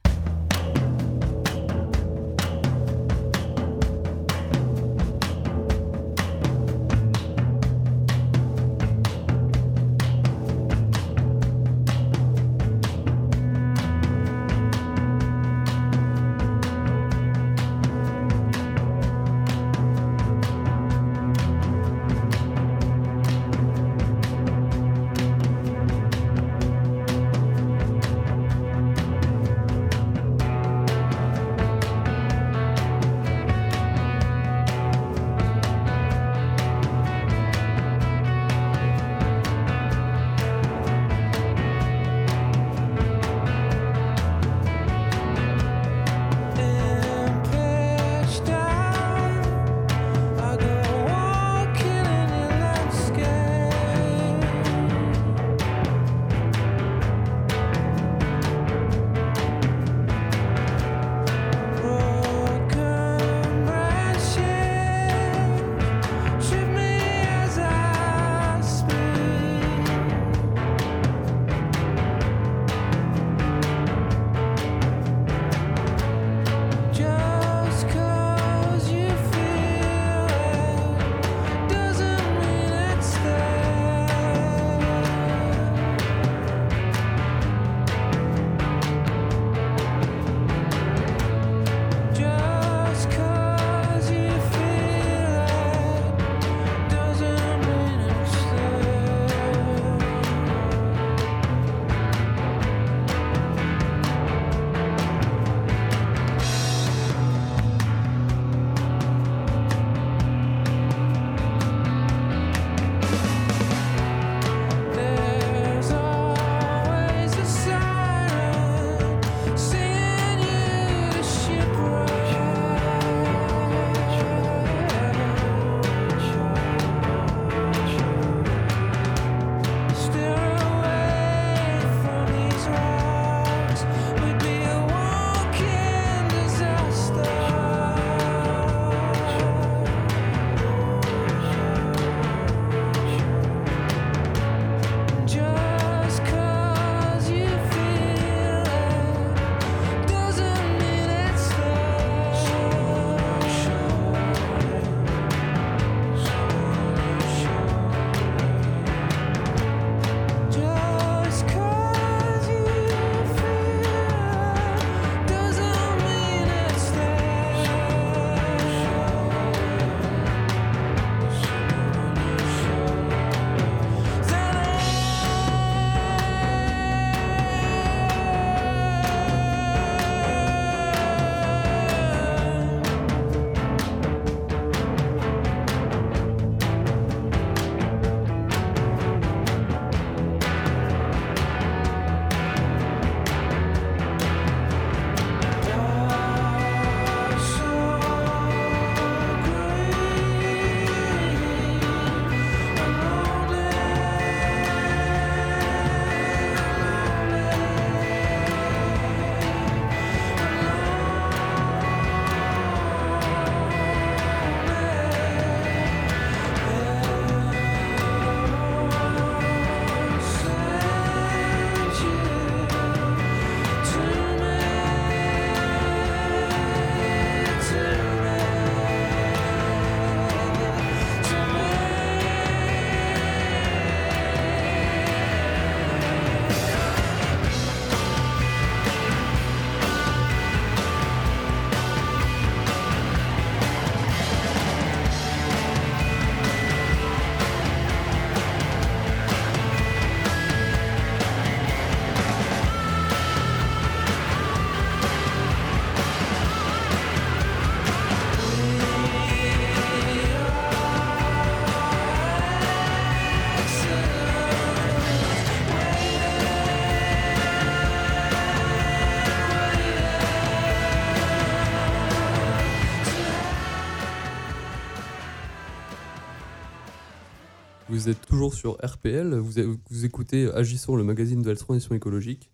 Vous 278.05 278.11
êtes 278.11 278.27
toujours 278.27 278.53
sur 278.53 278.77
RPL, 278.85 279.35
vous, 279.39 279.79
vous 279.91 280.05
écoutez 280.05 280.51
Agissons, 280.53 280.95
le 280.95 281.05
magazine 281.05 281.41
de 281.41 281.49
la 281.49 281.57
transition 281.57 281.95
écologique. 281.95 282.51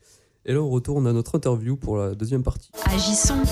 Et 0.47 0.53
là, 0.53 0.61
on 0.63 0.69
retourne 0.71 1.09
à 1.09 1.13
notre 1.13 1.35
interview 1.35 1.75
pour 1.75 1.97
la 1.97 2.15
deuxième 2.15 2.45
partie. 2.45 2.71
Agissons 2.85 3.43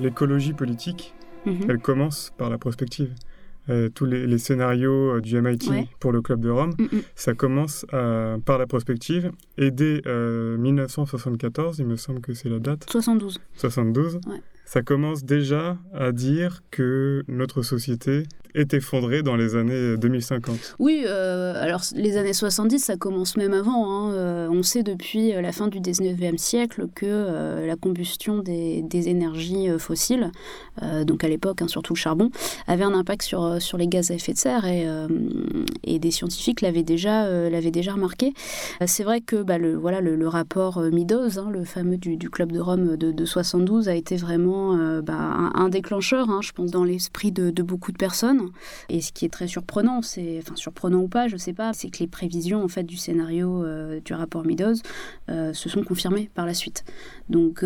L'écologie 0.00 0.54
politique, 0.54 1.14
Mhm. 1.46 1.66
elle 1.68 1.78
commence 1.78 2.32
par 2.36 2.50
la 2.50 2.58
prospective. 2.58 3.14
Euh, 3.68 3.90
tous 3.90 4.04
les, 4.06 4.26
les 4.26 4.38
scénarios 4.38 5.18
euh, 5.18 5.20
du 5.20 5.36
MIT 5.40 5.68
Ouais. 5.70 5.86
pour 6.00 6.10
le 6.10 6.20
Club 6.20 6.40
de 6.40 6.50
Rome, 6.50 6.74
Mm, 6.80 6.82
mm. 6.96 7.02
ça 7.14 7.34
commence 7.34 7.86
euh, 7.94 8.38
par 8.38 8.58
la 8.58 8.66
prospective. 8.66 9.30
Et 9.56 9.70
dès 9.70 10.02
euh, 10.08 10.56
1974, 10.58 11.78
il 11.78 11.86
me 11.86 11.94
semble 11.94 12.20
que 12.20 12.34
c'est 12.34 12.48
la 12.48 12.58
date, 12.58 12.90
72. 12.90 13.38
72, 13.54 14.14
Ouais. 14.26 14.42
Ça 14.64 14.82
commence 14.82 15.24
déjà 15.24 15.76
à 15.94 16.12
dire 16.12 16.62
que 16.70 17.22
notre 17.28 17.62
société 17.62 18.24
est 18.54 18.74
effondrée 18.74 19.22
dans 19.22 19.36
les 19.36 19.56
années 19.56 19.96
2050. 19.96 20.76
Oui, 20.78 21.04
euh, 21.06 21.54
alors 21.56 21.82
les 21.94 22.16
années 22.16 22.32
70, 22.32 22.80
ça 22.80 22.96
commence 22.96 23.36
même 23.36 23.54
avant. 23.54 23.90
hein. 23.90 24.12
Euh, 24.12 24.48
on 24.50 24.62
sait 24.62 24.82
depuis 24.82 25.34
euh, 25.34 25.40
la 25.40 25.52
fin 25.52 25.68
du 25.68 25.80
19e 25.80 26.36
siècle 26.36 26.86
que 26.94 27.06
euh, 27.06 27.66
la 27.66 27.76
combustion 27.76 28.38
des, 28.40 28.84
énergies 29.08 29.70
euh, 29.70 29.78
fossiles, 29.78 30.30
euh, 30.82 31.04
donc 31.04 31.24
à 31.24 31.28
l'époque 31.28 31.62
hein, 31.62 31.68
surtout 31.68 31.94
le 31.94 31.98
charbon, 31.98 32.30
avait 32.66 32.84
un 32.84 32.94
impact 32.94 33.22
sur, 33.22 33.42
euh, 33.42 33.58
les 33.78 33.88
gaz 33.88 34.10
à 34.10 34.14
effet 34.14 34.32
de 34.32 34.38
serre 34.38 34.66
et, 34.66 34.84
euh, 34.86 35.08
des 35.98 36.10
scientifiques 36.10 36.60
l'avaient 36.60 36.82
déjà, 36.82 37.24
euh, 37.24 37.48
remarqué. 37.92 38.34
Euh, 38.80 38.84
C'est 38.86 39.04
vrai 39.04 39.20
que 39.20 39.42
bah, 39.42 39.58
le, 39.58 40.28
rapport 40.28 40.78
euh, 40.78 40.90
Meadows, 40.90 41.38
hein, 41.38 41.48
le 41.50 41.64
fameux 41.64 41.96
du, 41.96 42.18
Club 42.30 42.52
de 42.52 42.60
Rome 42.60 42.96
de 42.96 43.24
72, 43.24 43.88
a 43.88 43.94
été 43.94 44.16
vraiment 44.16 44.51
euh, 44.52 45.02
bah, 45.02 45.14
un, 45.54 45.68
déclencheur, 45.68 46.30
hein, 46.30 46.40
je 46.42 46.52
pense, 46.52 46.70
dans 46.70 46.84
l'esprit 46.84 47.32
de, 47.32 47.50
beaucoup 47.62 47.92
de 47.92 47.96
personnes. 47.96 48.50
Et 48.88 49.00
ce 49.00 49.12
qui 49.12 49.24
est 49.24 49.28
très 49.28 49.46
surprenant, 49.46 50.02
c'est, 50.02 50.38
enfin 50.38 50.56
surprenant 50.56 51.00
ou 51.00 51.08
pas, 51.08 51.28
je 51.28 51.36
sais 51.36 51.52
pas, 51.52 51.72
c'est 51.72 51.90
que 51.90 51.98
les 51.98 52.06
prévisions 52.06 52.62
en 52.62 52.68
fait 52.68 52.82
du 52.82 52.96
scénario 52.96 53.64
euh, 53.64 54.00
du 54.00 54.12
rapport 54.14 54.44
Meadows 54.44 54.74
euh, 55.30 55.52
se 55.52 55.68
sont 55.68 55.82
confirmées 55.82 56.30
par 56.34 56.46
la 56.46 56.54
suite. 56.54 56.84
Donc 57.28 57.64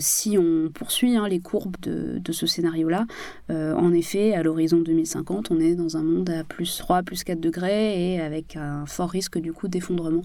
si 0.00 0.36
on 0.38 0.70
poursuit 0.74 1.16
hein, 1.16 1.28
les 1.28 1.38
courbes 1.38 1.76
de, 1.82 2.32
ce 2.32 2.46
scénario-là, 2.46 3.06
en 3.48 3.92
effet, 3.92 4.34
à 4.34 4.42
l'horizon 4.42 4.80
2050, 4.80 5.52
on 5.52 5.60
est 5.60 5.76
dans 5.76 5.96
un 5.96 6.02
monde 6.02 6.30
à 6.30 6.42
plus 6.42 6.78
3, 6.78 7.02
plus 7.02 7.22
4 7.22 7.38
degrés 7.38 8.14
et 8.14 8.20
avec 8.20 8.56
un 8.56 8.86
fort 8.86 9.10
risque 9.10 9.38
du 9.38 9.52
coup 9.52 9.68
d'effondrement 9.68 10.22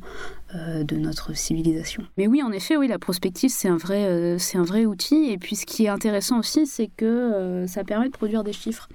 de 0.56 0.96
notre 0.96 1.36
civilisation. 1.36 2.04
Mais 2.18 2.26
oui, 2.26 2.42
en 2.42 2.52
effet, 2.52 2.78
oui, 2.78 2.88
la 2.88 2.98
prospective, 2.98 3.52
c'est 3.54 3.68
un, 3.68 3.78
vrai, 3.78 4.38
un 4.56 4.64
vrai 4.64 4.86
outil. 4.86 5.30
Et 5.30 5.38
puis 5.38 5.56
ce 5.56 5.68
qui 5.68 5.86
est 5.86 5.90
intéressant 6.00 6.40
aussi, 6.40 6.66
c'est 6.66 6.88
que 6.88 7.06
euh, 7.06 7.68
ça 7.68 7.84
permet 7.84 8.08
de 8.08 8.14
produire 8.14 8.46
des 8.46 8.54
chiffres. 8.54 8.88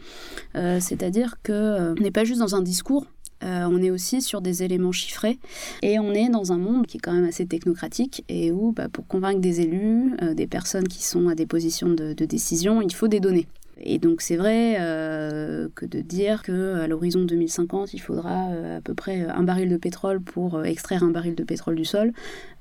Euh, 0.56 0.78
C'est-à-dire 0.80 1.36
qu'on 1.44 1.94
n'est 2.00 2.10
pas 2.10 2.24
juste 2.24 2.40
dans 2.40 2.54
un 2.54 2.62
discours. 2.62 3.04
euh, 3.42 3.68
on 3.70 3.82
est 3.82 3.90
aussi 3.90 4.22
sur 4.22 4.40
des 4.40 4.62
éléments 4.62 4.92
chiffrés 4.92 5.38
et 5.82 5.98
on 5.98 6.12
est 6.14 6.30
dans 6.30 6.52
un 6.52 6.56
monde 6.56 6.86
qui 6.86 6.96
est 6.96 7.00
quand 7.00 7.12
même 7.12 7.28
assez 7.28 7.44
technocratique 7.46 8.24
et 8.30 8.50
où 8.52 8.72
bah, 8.72 8.88
pour 8.88 9.06
convaincre 9.06 9.40
des 9.40 9.60
élus, 9.60 10.14
euh, 10.22 10.32
des 10.32 10.46
personnes 10.46 10.88
qui 10.88 11.02
sont 11.02 11.28
à 11.28 11.34
des 11.34 11.44
positions 11.44 11.90
de 11.90 12.24
décision, 12.24 12.80
il 12.80 12.94
faut 12.94 13.08
des 13.08 13.20
données. 13.20 13.46
Et 13.80 13.98
donc 13.98 14.20
c'est 14.20 14.36
vrai 14.36 14.76
euh, 14.80 15.68
que 15.74 15.84
de 15.86 16.00
dire 16.00 16.42
que 16.42 16.80
à 16.80 16.86
l'horizon 16.86 17.24
2050 17.24 17.92
il 17.94 17.98
faudra 17.98 18.50
euh, 18.50 18.78
à 18.78 18.80
peu 18.80 18.94
près 18.94 19.22
un 19.22 19.42
baril 19.42 19.68
de 19.68 19.76
pétrole 19.76 20.20
pour 20.20 20.56
euh, 20.56 20.64
extraire 20.64 21.02
un 21.02 21.10
baril 21.10 21.34
de 21.34 21.44
pétrole 21.44 21.74
du 21.74 21.84
sol, 21.84 22.12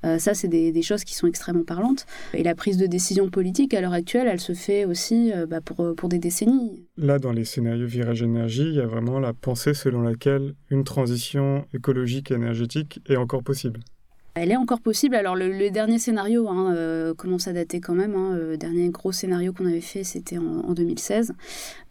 euh, 0.06 0.17
ça 0.17 0.34
c'est 0.34 0.47
des, 0.47 0.82
choses 0.82 1.04
qui 1.04 1.15
sont 1.15 1.28
extrêmement 1.28 1.63
parlantes. 1.63 2.06
Et 2.34 2.43
la 2.43 2.56
prise 2.56 2.78
de 2.78 2.86
décision 2.86 3.30
politique 3.30 3.73
à 3.73 3.82
l'heure 3.82 3.93
actuelle, 3.93 4.28
elle 4.30 4.39
se 4.39 4.54
fait 4.54 4.86
aussi 4.86 5.32
euh, 5.34 5.45
bah, 5.45 5.62
pour, 5.62 5.95
pour 5.95 6.10
des 6.10 6.19
décennies. 6.19 6.86
Là, 6.97 7.19
dans 7.19 7.32
les 7.32 7.45
scénarios 7.45 7.88
virage 7.88 8.21
énergie, 8.21 8.65
il 8.67 8.76
y 8.76 8.82
a 8.82 8.86
vraiment 8.86 9.19
la 9.19 9.34
pensée 9.34 9.73
selon 9.73 10.02
laquelle 10.02 10.56
une 10.69 10.84
transition 10.84 11.65
écologique 11.73 12.32
et 12.32 12.34
énergétique 12.34 12.99
est 13.08 13.15
encore 13.15 13.43
possible. 13.43 13.80
Elle 14.36 14.52
est 14.52 14.56
encore 14.58 14.80
possible. 14.82 15.15
Alors 15.15 15.36
le, 15.36 15.48
le 15.48 15.69
dernier 15.69 16.00
scénario 16.00 16.50
hein, 16.50 16.74
euh, 16.74 17.13
commence 17.13 17.48
à 17.48 17.54
dater 17.54 17.80
quand 17.80 17.93
même. 17.93 18.15
hein. 18.15 18.36
Le 18.36 18.58
dernier 18.58 18.89
gros 18.89 19.12
scénario 19.12 19.54
qu'on 19.54 19.67
avait 19.67 19.80
fait, 19.80 20.04
c'était 20.04 20.39
en, 20.39 20.62
en 20.67 20.74
2016. 20.74 21.34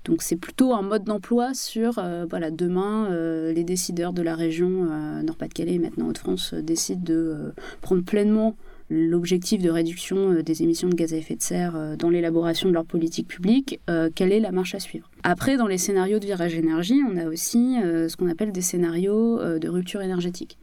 Donc 0.05 0.23
c'est 0.23 0.37
plutôt 0.37 0.75
un 0.75 0.83
mode 0.83 1.05
d'emploi 1.05 1.55
sur, 1.55 1.99
euh, 1.99 2.27
voilà, 2.29 2.51
demain, 2.51 3.07
euh, 3.13 3.53
les 3.53 3.63
décideurs 3.63 4.13
de 4.13 4.23
la 4.23 4.35
région 4.35 4.89
euh, 4.91 5.23
Nord-Pas-de-Calais 5.23 5.75
et 5.75 5.79
maintenant 5.79 6.09
Hauts-de-France 6.09 6.55
euh, 6.55 6.63
décident 6.63 7.03
de 7.05 7.15
euh, 7.15 7.51
prendre 7.81 8.03
pleinement 8.03 8.57
l'objectif 8.91 9.63
de 9.63 9.71
réduction 9.71 10.33
euh, 10.33 10.43
des 10.43 10.65
émissions 10.65 10.89
de 10.89 10.95
gaz 10.97 11.15
à 11.15 11.19
effet 11.19 11.37
de 11.37 11.43
serre 11.43 11.77
euh, 11.77 11.95
dans 11.95 12.11
l'élaboration 12.11 12.69
de 12.69 12.75
leur 12.75 12.85
politique 12.85 13.29
publique, 13.29 13.79
euh, 13.89 14.11
quelle 14.13 14.33
est 14.33 14.41
la 14.41 14.51
marche 14.51 14.75
à 14.75 14.81
suivre. 14.81 15.09
Après, 15.23 15.57
dans 15.57 15.69
les 15.69 15.79
scénarios 15.79 16.19
de 16.19 16.27
virage 16.27 16.57
énergie, 16.57 17.01
on 17.09 17.17
a 17.17 17.27
aussi 17.27 17.77
euh, 17.81 18.09
ce 18.09 18.17
qu'on 18.17 18.29
appelle 18.29 18.51
des 18.51 18.61
scénarios 18.63 19.39
euh, 19.41 19.61
de 19.61 19.69
rupture 19.69 20.03
énergétique. 20.03 20.59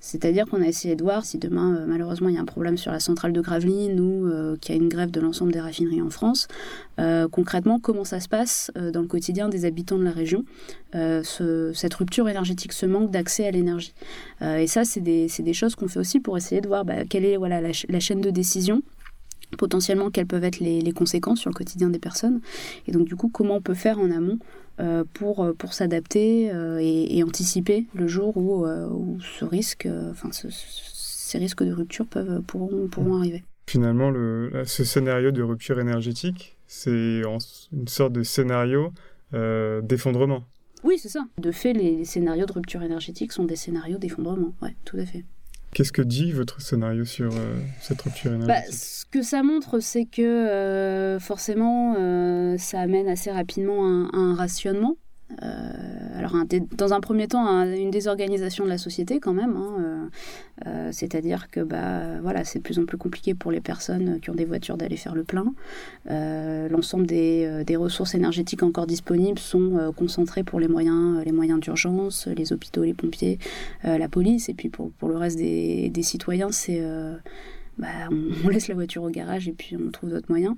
C'est-à-dire 0.00 0.46
qu'on 0.46 0.62
a 0.62 0.66
essayé 0.66 0.96
de 0.96 1.02
voir 1.02 1.24
si 1.24 1.38
demain, 1.38 1.76
euh, 1.76 1.84
malheureusement, 1.86 2.28
il 2.28 2.34
y 2.34 2.38
a 2.38 2.40
un 2.40 2.46
problème 2.46 2.78
sur 2.78 2.90
la 2.90 3.00
centrale 3.00 3.32
de 3.32 3.40
Gravelines 3.40 4.00
ou 4.00 4.26
euh, 4.26 4.56
qu'il 4.56 4.74
y 4.74 4.78
a 4.78 4.80
une 4.80 4.88
grève 4.88 5.10
de 5.10 5.20
l'ensemble 5.20 5.52
des 5.52 5.60
raffineries 5.60 6.00
en 6.00 6.10
France, 6.10 6.48
euh, 6.98 7.28
concrètement, 7.28 7.78
comment 7.78 8.04
ça 8.04 8.18
se 8.18 8.28
passe 8.28 8.70
dans 8.74 9.02
le 9.02 9.06
quotidien 9.06 9.48
des 9.48 9.64
habitants 9.64 9.98
de 9.98 10.04
la 10.04 10.10
région, 10.10 10.44
ce- 10.94 11.72
cette 11.74 11.94
rupture 11.94 12.28
énergétique, 12.28 12.72
ce 12.72 12.86
manque 12.86 13.10
d'accès 13.10 13.46
à 13.46 13.50
l'énergie? 13.50 13.94
Et 14.42 14.66
ça, 14.66 14.84
c'est 14.84 15.00
des, 15.00 15.52
choses 15.52 15.74
qu'on 15.74 15.88
fait 15.88 15.98
aussi 15.98 16.20
pour 16.20 16.36
essayer 16.36 16.60
de 16.60 16.68
voir 16.68 16.84
bah, 16.84 17.04
quelle 17.08 17.24
est 17.24 17.36
la 17.38 18.00
chaîne 18.00 18.20
de 18.20 18.30
décision 18.30 18.82
potentiellement 19.58 20.10
quelles 20.10 20.26
peuvent 20.26 20.44
être 20.44 20.60
les, 20.60 20.80
les 20.80 20.92
conséquences 20.92 21.40
sur 21.40 21.50
le 21.50 21.54
quotidien 21.54 21.88
des 21.90 21.98
personnes 21.98 22.40
et 22.86 22.92
donc 22.92 23.06
du 23.06 23.16
coup 23.16 23.28
comment 23.28 23.56
on 23.56 23.60
peut 23.60 23.74
faire 23.74 23.98
en 23.98 24.10
amont 24.10 24.38
euh, 24.80 25.04
pour, 25.14 25.44
euh, 25.44 25.52
pour 25.52 25.74
s'adapter 25.74 26.50
euh, 26.52 26.78
et, 26.80 27.18
et 27.18 27.22
anticiper 27.22 27.86
le 27.94 28.06
jour 28.08 28.36
où, 28.36 28.64
euh, 28.66 28.88
où 28.88 29.18
ce 29.20 29.44
risque, 29.44 29.86
enfin 30.10 30.30
ce- 30.32 30.48
ce- 30.50 30.90
ces 31.30 31.38
risques 31.38 31.62
de 31.62 31.72
rupture 31.72 32.06
peuvent, 32.06 32.40
pourront, 32.42 32.88
pourront 32.88 33.16
arriver. 33.18 33.44
Finalement, 33.68 34.10
le, 34.10 34.50
ce 34.66 34.82
scénario 34.82 35.30
de 35.30 35.42
rupture 35.42 35.78
énergétique, 35.78 36.56
c'est 36.66 37.22
une 37.72 37.86
sorte 37.88 38.12
de 38.12 38.22
scénario 38.24 38.92
d'effondrement. 39.82 40.42
Oui, 40.82 40.98
c'est 40.98 41.08
ça. 41.08 41.26
De 41.38 41.52
fait, 41.52 41.72
les, 41.72 41.98
les 41.98 42.04
scénarios 42.04 42.46
de 42.46 42.52
rupture 42.52 42.82
énergétique 42.82 43.32
sont 43.32 43.44
des 43.44 43.54
scénarios 43.56 43.98
d'effondrement. 43.98 44.54
Ouais, 44.62 44.74
tout 44.84 44.96
à 44.96 45.04
fait. 45.06 45.24
Qu'est-ce 45.72 45.92
que 45.92 46.02
dit 46.02 46.32
votre 46.32 46.60
scénario 46.60 47.04
sur 47.04 47.32
euh, 47.32 47.54
cette 47.80 48.02
rupture 48.02 48.32
Bah, 48.32 48.36
énergétique? 48.44 48.74
ce 48.74 49.06
que 49.06 49.22
ça 49.22 49.42
montre, 49.42 49.78
c'est 49.80 50.04
que 50.04 50.20
euh, 50.22 51.18
forcément, 51.20 51.94
euh, 51.98 52.56
ça 52.58 52.80
amène 52.80 53.08
assez 53.08 53.30
rapidement 53.30 53.86
un, 53.86 54.10
un 54.12 54.34
rationnement. 54.34 54.96
Euh, 55.42 56.18
alors, 56.18 56.34
dans 56.76 56.92
un 56.92 57.00
premier 57.00 57.28
temps, 57.28 57.46
un- 57.46 57.72
une 57.72 57.90
désorganisation 57.90 58.64
de 58.64 58.68
la 58.68 58.78
société 58.78 59.20
quand 59.20 59.32
même. 59.32 59.56
hein, 59.56 59.76
euh, 59.78 60.06
euh, 60.66 60.88
C'est-à-dire 60.92 61.50
que 61.50 61.60
bah, 61.60 62.20
voilà, 62.20 62.44
c'est 62.44 62.58
de 62.58 62.64
plus 62.64 62.78
en 62.78 62.84
plus 62.84 62.98
compliqué 62.98 63.34
pour 63.34 63.50
les 63.50 63.60
personnes 63.60 64.20
qui 64.20 64.30
ont 64.30 64.34
des 64.34 64.44
voitures 64.44 64.76
d'aller 64.76 64.96
faire 64.96 65.14
le 65.14 65.24
plein. 65.24 65.52
L'ensemble 66.08 67.06
des, 67.06 67.76
ressources 67.76 68.14
énergétiques 68.14 68.62
encore 68.62 68.86
disponibles 68.86 69.38
sont 69.38 69.92
concentrées 69.96 70.42
pour 70.42 70.60
les 70.60 70.68
moyens, 70.68 71.24
les 71.24 71.32
moyens 71.32 71.60
d'urgence, 71.60 72.26
les 72.26 72.52
hôpitaux, 72.52 72.82
les 72.82 72.94
pompiers, 72.94 73.38
la 73.84 74.08
police. 74.08 74.48
Et 74.48 74.54
puis 74.54 74.68
pour, 74.68 74.90
pour 74.92 75.08
le 75.08 75.16
reste 75.16 75.38
des, 75.38 75.88
des 75.88 76.02
citoyens, 76.02 76.50
c'est... 76.52 76.82
bah, 77.78 77.88
on, 78.44 78.48
laisse 78.48 78.68
la 78.68 78.74
voiture 78.74 79.02
au 79.02 79.10
garage 79.10 79.48
et 79.48 79.52
puis 79.52 79.76
on 79.76 79.90
trouve 79.90 80.10
d'autres 80.10 80.30
moyens. 80.30 80.56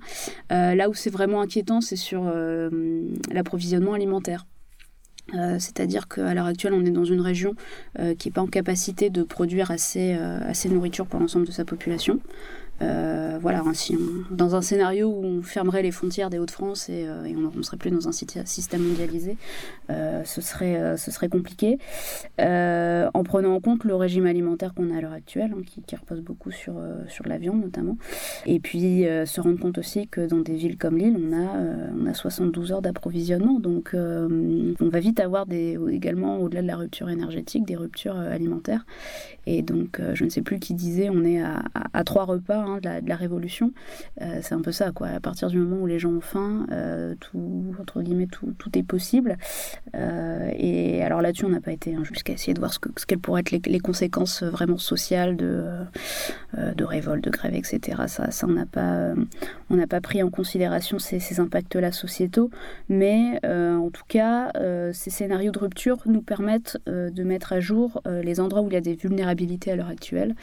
Là 0.49 0.89
où 0.89 0.93
c'est 0.93 1.11
vraiment 1.11 1.39
inquiétant, 1.41 1.79
c'est 1.79 1.95
sur 1.95 2.29
l'approvisionnement 3.31 3.93
alimentaire. 3.93 4.45
Euh, 5.33 5.57
C'est-à-dire 5.59 6.07
qu'à 6.07 6.33
l'heure 6.33 6.45
actuelle, 6.45 6.73
on 6.73 6.85
est 6.85 6.91
dans 6.91 7.05
une 7.05 7.21
région 7.21 7.55
euh, 7.99 8.15
qui 8.15 8.27
n'est 8.27 8.33
pas 8.33 8.41
en 8.41 8.47
capacité 8.47 9.09
de 9.09 9.23
produire 9.23 9.71
euh, 9.71 10.39
assez 10.49 10.69
de 10.69 10.73
nourriture 10.73 11.05
pour 11.05 11.19
l'ensemble 11.19 11.45
de 11.45 11.51
sa 11.51 11.65
population. 11.65 12.19
Euh, 12.81 13.37
voilà, 13.39 13.59
hein, 13.59 13.71
dans 14.31 14.55
un 14.55 14.61
scénario 14.61 15.07
où 15.07 15.23
on 15.23 15.41
fermerait 15.41 15.83
les 15.83 15.91
frontières 15.91 16.29
des 16.29 16.39
Hauts-de-France 16.39 16.89
et, 16.89 17.05
euh, 17.07 17.23
on 17.35 17.57
ne 17.57 17.61
serait 17.61 17.77
plus 17.77 17.91
dans 17.91 18.07
un 18.07 18.11
système 18.11 18.81
mondialisé, 18.81 19.37
euh, 19.89 20.23
ce, 20.25 20.41
serait, 20.41 20.97
ce 20.97 21.11
serait 21.11 21.29
compliqué. 21.29 21.77
En 22.39 23.23
prenant 23.23 23.53
en 23.53 23.59
compte 23.59 23.83
le 23.83 23.95
régime 23.95 24.25
alimentaire 24.25 24.73
qu'on 24.73 24.91
a 24.93 24.97
à 24.97 25.01
l'heure 25.01 25.13
actuelle, 25.13 25.53
hein, 25.55 25.61
qui, 25.65 25.95
repose 25.95 26.21
beaucoup 26.21 26.51
sur, 26.51 26.73
sur 27.07 27.27
la 27.27 27.37
viande 27.37 27.61
notamment. 27.61 27.97
Et 28.45 28.59
puis 28.59 29.03
se 29.25 29.41
rendre 29.41 29.59
compte 29.59 29.77
aussi 29.77 30.07
que 30.07 30.25
dans 30.25 30.39
des 30.39 30.55
villes 30.55 30.77
comme 30.77 30.97
Lille, 30.97 31.17
on 31.19 31.33
a, 31.33 31.57
on 32.01 32.05
a 32.07 32.13
72 32.13 32.71
heures 32.71 32.81
d'approvisionnement. 32.81 33.59
Donc 33.59 33.91
on 33.93 34.89
va 34.89 34.99
vite 34.99 35.19
avoir 35.19 35.45
des, 35.45 35.77
également, 35.91 36.39
au-delà 36.39 36.61
de 36.61 36.67
la 36.67 36.77
rupture 36.77 37.09
énergétique, 37.09 37.65
des 37.65 37.75
ruptures 37.75 38.17
alimentaires. 38.17 38.85
Et 39.45 39.61
donc 39.61 40.01
je 40.13 40.23
ne 40.23 40.29
sais 40.29 40.41
plus 40.41 40.59
qui 40.59 40.73
disait, 40.73 41.09
on 41.09 41.23
est 41.23 41.41
à- 41.41 41.63
à 41.93 42.03
trois 42.03 42.25
repas 42.25 42.62
hein, 42.65 42.79
de, 42.81 43.07
la, 43.07 43.15
révolution. 43.15 43.71
Euh, 44.21 44.39
c'est 44.41 44.53
un 44.53 44.61
peu 44.61 44.71
ça, 44.71 44.91
quoi. 44.91 45.07
À 45.07 45.19
partir 45.19 45.49
du 45.49 45.57
moment 45.57 45.81
où 45.81 45.87
les 45.87 45.99
gens 45.99 46.11
ont 46.11 46.21
faim, 46.21 46.65
euh, 46.71 47.15
tout, 47.19 47.75
entre 47.79 48.01
guillemets, 48.01 48.27
tout, 48.27 48.53
tout 48.57 48.77
est 48.77 48.83
possible. 48.83 49.37
et 49.93 51.03
alors 51.03 51.21
là-dessus, 51.21 51.45
on 51.45 51.49
n'a 51.49 51.61
pas 51.61 51.71
été 51.71 51.95
hein, 51.95 52.03
jusqu'à 52.03 52.33
essayer 52.33 52.53
de 52.53 52.59
voir 52.59 52.73
ce, 52.73 52.79
que, 52.79 52.89
ce 52.97 53.05
qu'elles 53.05 53.19
pourraient 53.19 53.41
être 53.41 53.67
les, 53.67 53.79
conséquences 53.79 54.43
vraiment 54.43 54.77
sociales 54.77 55.35
de, 55.35 55.65
de 56.53 56.83
révolte, 56.83 57.23
de 57.23 57.29
grève, 57.29 57.53
etc. 57.53 58.03
Ça, 58.07 58.31
ça 58.31 58.47
on 58.47 58.51
n'a 58.51 58.65
pas, 58.65 59.13
on 59.69 59.77
pas 59.87 60.01
pris 60.01 60.23
en 60.23 60.29
considération 60.29 60.99
ces, 60.99 61.19
ces 61.19 61.39
impacts-là 61.39 61.91
sociétaux. 61.91 62.49
Mais 62.89 63.39
en 63.45 63.89
tout 63.89 64.05
cas, 64.07 64.51
ces 64.93 65.09
scénarios 65.09 65.51
de 65.51 65.59
rupture 65.59 65.97
nous 66.05 66.21
permettent 66.21 66.77
de 66.87 67.23
mettre 67.23 67.53
à 67.53 67.59
jour 67.59 68.01
les 68.05 68.39
endroits 68.39 68.61
où 68.61 68.67
il 68.67 68.73
y 68.73 68.77
a 68.77 68.81
des 68.81 68.95
vulnérabilités 68.95 69.71
à 69.71 69.75
l'heure 69.75 69.89
actuelle 69.89 70.35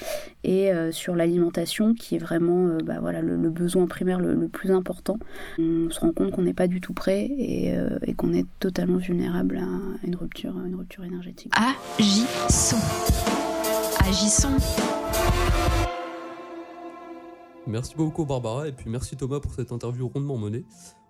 et 0.44 0.72
euh, 0.72 0.92
sur 0.92 1.14
l'alimentation 1.14 1.94
qui 1.94 2.10
est 2.16 2.18
vraiment 2.18 2.66
euh, 2.66 2.79
bah, 2.85 2.99
voilà, 3.01 3.23
le, 3.23 3.37
besoin 3.51 3.87
primaire 3.87 4.20
le, 4.20 4.49
plus 4.49 4.70
important. 4.70 5.18
On 5.59 5.90
se 5.90 6.01
rend 6.01 6.12
compte 6.12 6.33
qu'on 6.33 6.42
n'est 6.42 6.55
pas 6.55 6.66
du 6.66 6.81
tout 6.81 6.92
prêt 6.92 7.31
et, 7.38 7.77
euh, 7.77 7.99
et 8.03 8.14
qu'on 8.14 8.33
est 8.33 8.46
totalement 8.59 8.99
vulnérable 8.99 9.59
à 9.59 10.07
une 10.07 10.16
rupture, 10.16 10.55
une 10.64 10.75
rupture 10.75 11.05
énergétique. 11.05 11.53
Agissons. 11.99 12.77
Agissons. 14.01 14.57
Merci 17.66 17.94
beaucoup 17.96 18.25
Barbara 18.25 18.66
et 18.66 18.73
puis 18.73 18.90
merci 18.90 19.16
Thomas 19.16 19.38
pour 19.38 19.55
cette 19.55 19.70
interview 19.70 20.09
rondement 20.09 20.38
menée. 20.38 20.64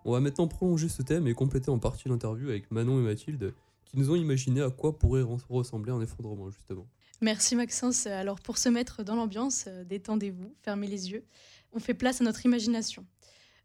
On 0.04 0.12
va 0.12 0.20
maintenant 0.20 0.48
prolonger 0.48 0.88
ce 0.88 1.02
thème 1.02 1.26
et 1.26 1.34
compléter 1.34 1.70
en 1.70 1.78
partie 1.78 2.08
l'interview 2.08 2.48
avec 2.48 2.70
Manon 2.70 2.98
et 2.98 3.02
Mathilde 3.02 3.54
qui 3.84 3.98
nous 3.98 4.10
ont 4.10 4.14
imaginé 4.14 4.62
à 4.62 4.70
quoi 4.70 4.98
pourrait 4.98 5.24
ressembler 5.48 5.92
un 5.92 6.00
effondrement 6.00 6.50
justement. 6.50 6.86
Merci 7.22 7.54
Maxence. 7.54 8.06
Alors 8.06 8.40
pour 8.40 8.56
se 8.56 8.68
mettre 8.70 9.02
dans 9.02 9.14
l'ambiance, 9.14 9.64
euh, 9.66 9.84
détendez-vous, 9.84 10.54
fermez 10.62 10.86
les 10.86 11.10
yeux. 11.10 11.26
On 11.72 11.78
fait 11.78 11.92
place 11.92 12.20
à 12.22 12.24
notre 12.24 12.46
imagination. 12.46 13.04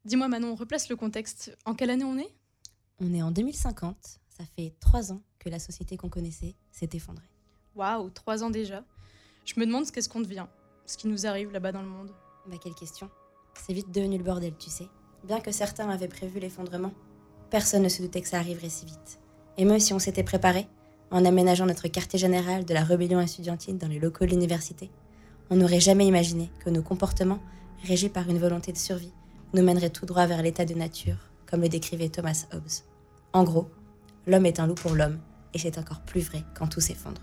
Dis-moi 0.03 0.27
Manon, 0.27 0.51
on 0.51 0.55
replace 0.55 0.89
le 0.89 0.97
contexte. 0.97 1.57
En 1.65 1.73
quelle 1.73 1.89
année 1.89 2.03
on 2.03 2.17
est? 2.17 2.33
On 2.99 3.13
est 3.13 3.21
en 3.21 3.31
2050. 3.31 4.19
Ça 4.27 4.43
fait 4.57 4.73
trois 4.81 5.13
ans 5.13 5.21
que 5.39 5.47
la 5.47 5.59
société 5.59 5.95
qu'on 5.95 6.09
connaissait 6.09 6.55
s'est 6.71 6.89
effondrée. 6.93 7.29
Waouh, 7.75 8.09
trois 8.09 8.43
ans 8.43 8.49
déjà. 8.49 8.83
Je 9.45 9.57
me 9.57 9.65
demande 9.65 9.85
ce 9.85 9.91
qu'est-ce 9.93 10.09
qu'on 10.09 10.21
devient, 10.21 10.47
ce 10.85 10.97
qui 10.97 11.07
nous 11.07 11.25
arrive 11.25 11.51
là-bas 11.51 11.71
dans 11.71 11.81
le 11.81 11.87
monde. 11.87 12.11
Bah 12.47 12.57
quelle 12.61 12.75
question. 12.75 13.09
C'est 13.65 13.73
vite 13.73 13.91
devenu 13.91 14.17
le 14.17 14.23
bordel, 14.23 14.53
tu 14.57 14.69
sais. 14.69 14.87
Bien 15.23 15.39
que 15.39 15.51
certains 15.51 15.89
avaient 15.89 16.09
prévu 16.09 16.39
l'effondrement, 16.39 16.93
personne 17.49 17.83
ne 17.83 17.89
se 17.89 18.01
doutait 18.01 18.21
que 18.21 18.27
ça 18.27 18.37
arriverait 18.37 18.69
si 18.69 18.85
vite. 18.85 19.19
Et 19.57 19.63
même 19.63 19.79
si 19.79 19.93
on 19.93 19.99
s'était 19.99 20.23
préparé, 20.23 20.67
en 21.11 21.25
aménageant 21.25 21.65
notre 21.65 21.87
quartier 21.87 22.19
général 22.19 22.65
de 22.65 22.73
la 22.73 22.83
rébellion 22.83 23.19
estudiantine 23.19 23.77
dans 23.77 23.87
les 23.87 23.99
locaux 23.99 24.25
de 24.25 24.31
l'université, 24.31 24.89
on 25.49 25.55
n'aurait 25.55 25.79
jamais 25.79 26.07
imaginé 26.07 26.49
que 26.59 26.69
nos 26.69 26.81
comportements, 26.81 27.39
régis 27.83 28.09
par 28.09 28.29
une 28.29 28.39
volonté 28.39 28.71
de 28.71 28.77
survie, 28.77 29.13
nous 29.53 29.63
mèneraient 29.63 29.89
tout 29.89 30.05
droit 30.05 30.25
vers 30.25 30.41
l'état 30.41 30.65
de 30.65 30.73
nature, 30.73 31.17
comme 31.45 31.61
le 31.61 31.69
décrivait 31.69 32.09
Thomas 32.09 32.45
Hobbes. 32.53 32.83
En 33.33 33.43
gros, 33.43 33.69
l'homme 34.27 34.45
est 34.45 34.59
un 34.59 34.67
loup 34.67 34.75
pour 34.75 34.95
l'homme, 34.95 35.19
et 35.53 35.59
c'est 35.59 35.77
encore 35.77 36.01
plus 36.01 36.21
vrai 36.21 36.43
quand 36.57 36.67
tout 36.67 36.81
s'effondre. 36.81 37.21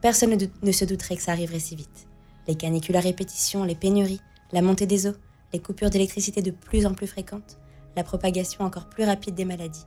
Personne 0.00 0.38
ne, 0.62 0.72
se 0.72 0.84
douterait 0.84 1.16
que 1.16 1.22
ça 1.22 1.32
arriverait 1.32 1.58
si 1.58 1.74
vite. 1.74 2.06
Les 2.46 2.54
canicules 2.54 2.96
à 2.96 3.00
répétition, 3.00 3.64
les 3.64 3.74
pénuries, 3.74 4.20
la 4.52 4.62
montée 4.62 4.86
des 4.86 5.06
eaux, 5.06 5.16
les 5.52 5.58
coupures 5.58 5.90
d'électricité 5.90 6.40
de 6.40 6.52
plus 6.52 6.86
en 6.86 6.94
plus 6.94 7.06
fréquentes, 7.06 7.58
la 7.96 8.04
propagation 8.04 8.64
encore 8.64 8.88
plus 8.88 9.04
rapide 9.04 9.34
des 9.34 9.44
maladies. 9.44 9.86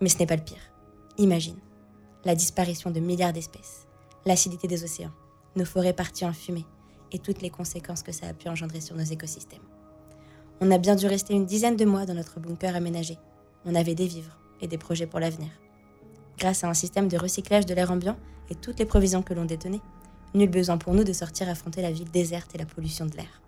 Mais 0.00 0.08
ce 0.08 0.18
n'est 0.18 0.26
pas 0.26 0.36
le 0.36 0.42
pire. 0.42 0.60
Imagine, 1.16 1.56
la 2.26 2.34
disparition 2.34 2.90
de 2.90 2.98
milliards 2.98 3.32
d'espèces, 3.32 3.86
l'acidité 4.26 4.66
des 4.66 4.82
océans, 4.82 5.12
nos 5.54 5.64
forêts 5.64 5.92
parties 5.92 6.24
en 6.26 6.32
fumée 6.32 6.66
et 7.12 7.20
toutes 7.20 7.40
les 7.40 7.50
conséquences 7.50 8.02
que 8.02 8.10
ça 8.10 8.26
a 8.26 8.34
pu 8.34 8.48
engendrer 8.48 8.80
sur 8.80 8.96
nos 8.96 9.04
écosystèmes. 9.04 9.62
On 10.60 10.72
a 10.72 10.78
bien 10.78 10.96
dû 10.96 11.06
rester 11.06 11.34
une 11.34 11.46
dizaine 11.46 11.76
de 11.76 11.84
mois 11.84 12.04
dans 12.04 12.14
notre 12.14 12.40
bunker 12.40 12.74
aménagé. 12.74 13.16
On 13.64 13.76
avait 13.76 13.94
des 13.94 14.08
vivres 14.08 14.36
et 14.60 14.66
des 14.66 14.76
projets 14.76 15.06
pour 15.06 15.20
l'avenir. 15.20 15.50
Grâce 16.36 16.64
à 16.64 16.68
un 16.68 16.74
système 16.74 17.06
de 17.06 17.16
recyclage 17.16 17.64
de 17.64 17.74
l'air 17.74 17.92
ambiant 17.92 18.16
et 18.50 18.56
toutes 18.56 18.80
les 18.80 18.86
provisions 18.86 19.22
que 19.22 19.32
l'on 19.32 19.44
détenait, 19.44 19.80
nul 20.34 20.50
besoin 20.50 20.78
pour 20.78 20.94
nous 20.94 21.04
de 21.04 21.12
sortir 21.12 21.48
affronter 21.48 21.80
la 21.80 21.92
ville 21.92 22.10
déserte 22.10 22.56
et 22.56 22.58
la 22.58 22.66
pollution 22.66 23.06
de 23.06 23.16
l'air. 23.16 23.40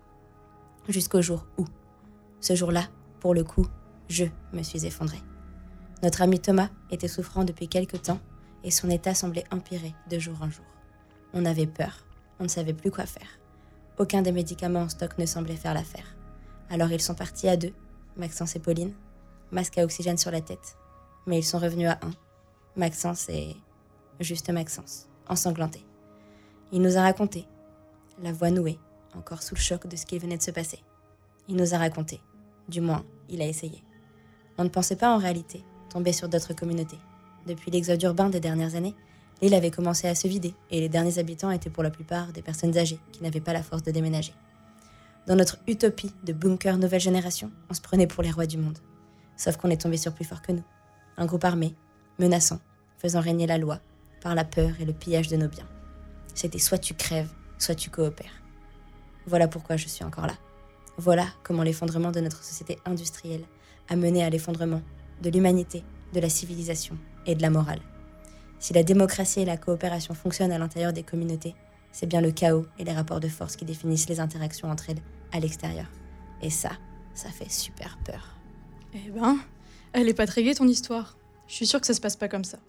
Jusqu'au 0.87 1.21
jour 1.21 1.45
où, 1.57 1.65
ce 2.39 2.55
jour-là, 2.55 2.85
pour 3.19 3.33
le 3.33 3.43
coup, 3.43 3.67
je 4.07 4.25
me 4.53 4.63
suis 4.63 4.85
effondrée. 4.85 5.21
Notre 6.01 6.21
ami 6.21 6.39
Thomas 6.39 6.69
était 6.91 7.09
souffrant 7.09 7.43
depuis 7.43 7.67
quelque 7.67 7.97
temps 7.97 8.19
et 8.63 8.71
son 8.71 8.89
état 8.89 9.13
semblait 9.13 9.45
empirer 9.51 9.93
de 10.09 10.19
jour 10.19 10.35
en 10.41 10.49
jour. 10.49 10.65
On 11.33 11.45
avait 11.45 11.67
peur, 11.67 12.05
on 12.39 12.43
ne 12.43 12.49
savait 12.49 12.73
plus 12.73 12.91
quoi 12.91 13.05
faire. 13.05 13.39
Aucun 13.97 14.21
des 14.21 14.31
médicaments 14.31 14.81
en 14.81 14.89
stock 14.89 15.17
ne 15.17 15.25
semblait 15.25 15.55
faire 15.55 15.73
l'affaire. 15.73 16.15
Alors 16.69 16.91
ils 16.91 17.01
sont 17.01 17.15
partis 17.15 17.49
à 17.49 17.57
deux, 17.57 17.73
Maxence 18.17 18.55
et 18.55 18.59
Pauline, 18.59 18.93
masque 19.51 19.77
à 19.77 19.83
oxygène 19.83 20.17
sur 20.17 20.31
la 20.31 20.41
tête. 20.41 20.77
Mais 21.25 21.39
ils 21.39 21.43
sont 21.43 21.59
revenus 21.59 21.89
à 21.89 21.99
un, 22.01 22.11
Maxence 22.75 23.29
et 23.29 23.55
juste 24.19 24.49
Maxence, 24.49 25.07
ensanglanté. 25.27 25.85
Il 26.71 26.81
nous 26.81 26.97
a 26.97 27.01
raconté, 27.01 27.45
la 28.21 28.31
voix 28.31 28.51
nouée, 28.51 28.79
encore 29.15 29.43
sous 29.43 29.55
le 29.55 29.59
choc 29.59 29.87
de 29.87 29.95
ce 29.95 30.05
qui 30.05 30.19
venait 30.19 30.37
de 30.37 30.43
se 30.43 30.51
passer. 30.51 30.79
Il 31.47 31.55
nous 31.55 31.73
a 31.73 31.77
raconté, 31.77 32.21
du 32.67 32.79
moins, 32.81 33.03
il 33.27 33.41
a 33.41 33.47
essayé. 33.47 33.83
On 34.57 34.63
ne 34.63 34.69
pensait 34.69 34.95
pas 34.95 35.13
en 35.13 35.17
réalité 35.17 35.63
tomber 35.89 36.13
sur 36.13 36.29
d'autres 36.29 36.53
communautés. 36.53 36.99
Depuis 37.49 37.71
l'exode 37.71 38.03
urbain 38.03 38.29
des 38.29 38.39
dernières 38.39 38.75
années, 38.75 38.93
l'île 39.41 39.55
avait 39.55 39.71
commencé 39.71 40.07
à 40.07 40.13
se 40.13 40.27
vider 40.27 40.53
et 40.69 40.79
les 40.79 40.87
derniers 40.87 41.17
habitants 41.17 41.49
étaient 41.49 41.71
pour 41.71 41.81
la 41.81 41.89
plupart 41.89 42.31
des 42.31 42.43
personnes 42.43 42.77
âgées 42.77 42.99
qui 43.11 43.23
n'avaient 43.23 43.41
pas 43.41 43.53
la 43.53 43.63
force 43.63 43.81
de 43.81 43.89
déménager. 43.89 44.35
Dans 45.25 45.35
notre 45.35 45.57
utopie 45.67 46.13
de 46.23 46.31
bunker 46.31 46.77
nouvelle 46.77 47.01
génération, 47.01 47.49
on 47.67 47.73
se 47.73 47.81
prenait 47.81 48.05
pour 48.05 48.21
les 48.21 48.29
rois 48.29 48.45
du 48.45 48.59
monde. 48.59 48.77
Sauf 49.35 49.57
qu'on 49.57 49.71
est 49.71 49.81
tombé 49.81 49.97
sur 49.97 50.13
plus 50.13 50.25
fort 50.25 50.43
que 50.43 50.51
nous. 50.51 50.63
Un 51.17 51.25
groupe 51.25 51.43
armé, 51.43 51.73
menaçant, 52.19 52.59
faisant 52.99 53.19
régner 53.19 53.47
la 53.47 53.57
loi, 53.57 53.79
par 54.21 54.35
la 54.35 54.45
peur 54.45 54.69
et 54.79 54.85
le 54.85 54.93
pillage 54.93 55.27
de 55.27 55.37
nos 55.37 55.47
biens. 55.47 55.67
C'était 56.35 56.59
soit 56.59 56.77
tu 56.77 56.93
crèves, 56.93 57.33
soit 57.57 57.73
tu 57.73 57.89
coopères. 57.89 58.43
Voilà 59.25 59.47
pourquoi 59.47 59.75
je 59.75 59.87
suis 59.87 60.05
encore 60.05 60.27
là. 60.27 60.37
Voilà 60.97 61.25
comment 61.41 61.63
l'effondrement 61.63 62.11
de 62.11 62.19
notre 62.19 62.43
société 62.43 62.77
industrielle 62.85 63.45
a 63.87 63.95
mené 63.95 64.23
à 64.23 64.29
l'effondrement 64.29 64.83
de 65.23 65.31
l'humanité, 65.31 65.83
de 66.13 66.19
la 66.19 66.29
civilisation 66.29 66.95
et 67.25 67.35
de 67.35 67.41
la 67.41 67.49
morale. 67.49 67.81
Si 68.59 68.73
la 68.73 68.83
démocratie 68.83 69.41
et 69.41 69.45
la 69.45 69.57
coopération 69.57 70.13
fonctionnent 70.13 70.51
à 70.51 70.57
l'intérieur 70.57 70.93
des 70.93 71.03
communautés, 71.03 71.55
c'est 71.91 72.07
bien 72.07 72.21
le 72.21 72.31
chaos 72.31 72.65
et 72.77 72.83
les 72.83 72.93
rapports 72.93 73.19
de 73.19 73.27
force 73.27 73.55
qui 73.55 73.65
définissent 73.65 74.09
les 74.09 74.19
interactions 74.19 74.69
entre 74.69 74.89
elles 74.89 75.01
à 75.31 75.39
l'extérieur. 75.39 75.85
Et 76.41 76.49
ça, 76.49 76.71
ça 77.13 77.29
fait 77.29 77.49
super 77.49 77.97
peur. 78.05 78.35
Eh 78.93 79.09
ben, 79.11 79.37
elle 79.93 80.09
est 80.09 80.13
pas 80.13 80.27
très 80.27 80.43
gaie 80.43 80.53
ton 80.53 80.67
histoire. 80.67 81.17
Je 81.47 81.55
suis 81.55 81.65
sûre 81.65 81.79
que 81.79 81.87
ça 81.87 81.93
se 81.93 82.01
passe 82.01 82.15
pas 82.15 82.27
comme 82.27 82.43
ça. 82.43 82.59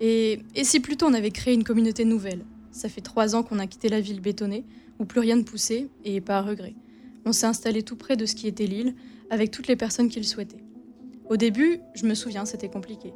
Et, 0.00 0.42
si 0.62 0.80
plutôt 0.80 1.06
on 1.06 1.14
avait 1.14 1.30
créé 1.30 1.54
une 1.54 1.64
communauté 1.64 2.04
nouvelle? 2.04 2.44
Ça 2.72 2.88
fait 2.88 3.00
trois 3.00 3.34
ans 3.34 3.42
qu'on 3.42 3.58
a 3.58 3.66
quitté 3.66 3.88
la 3.88 4.00
ville 4.00 4.20
bétonnée, 4.20 4.64
où 4.98 5.04
plus 5.04 5.20
rien 5.20 5.36
ne 5.36 5.42
poussait, 5.42 5.88
et 6.04 6.20
pas 6.20 6.38
à 6.38 6.42
regret. 6.42 6.74
On 7.26 7.32
s'est 7.32 7.46
installé 7.46 7.82
tout 7.82 7.96
près 7.96 8.16
de 8.16 8.26
ce 8.26 8.34
qui 8.34 8.48
était 8.48 8.66
l'île, 8.66 8.94
avec 9.28 9.50
toutes 9.50 9.68
les 9.68 9.76
personnes 9.76 10.08
qui 10.08 10.18
le 10.18 10.24
souhaitaient. 10.24 10.64
Au 11.28 11.36
début, 11.36 11.80
je 11.94 12.06
me 12.06 12.14
souviens, 12.14 12.44
c'était 12.44 12.68
compliqué. 12.68 13.12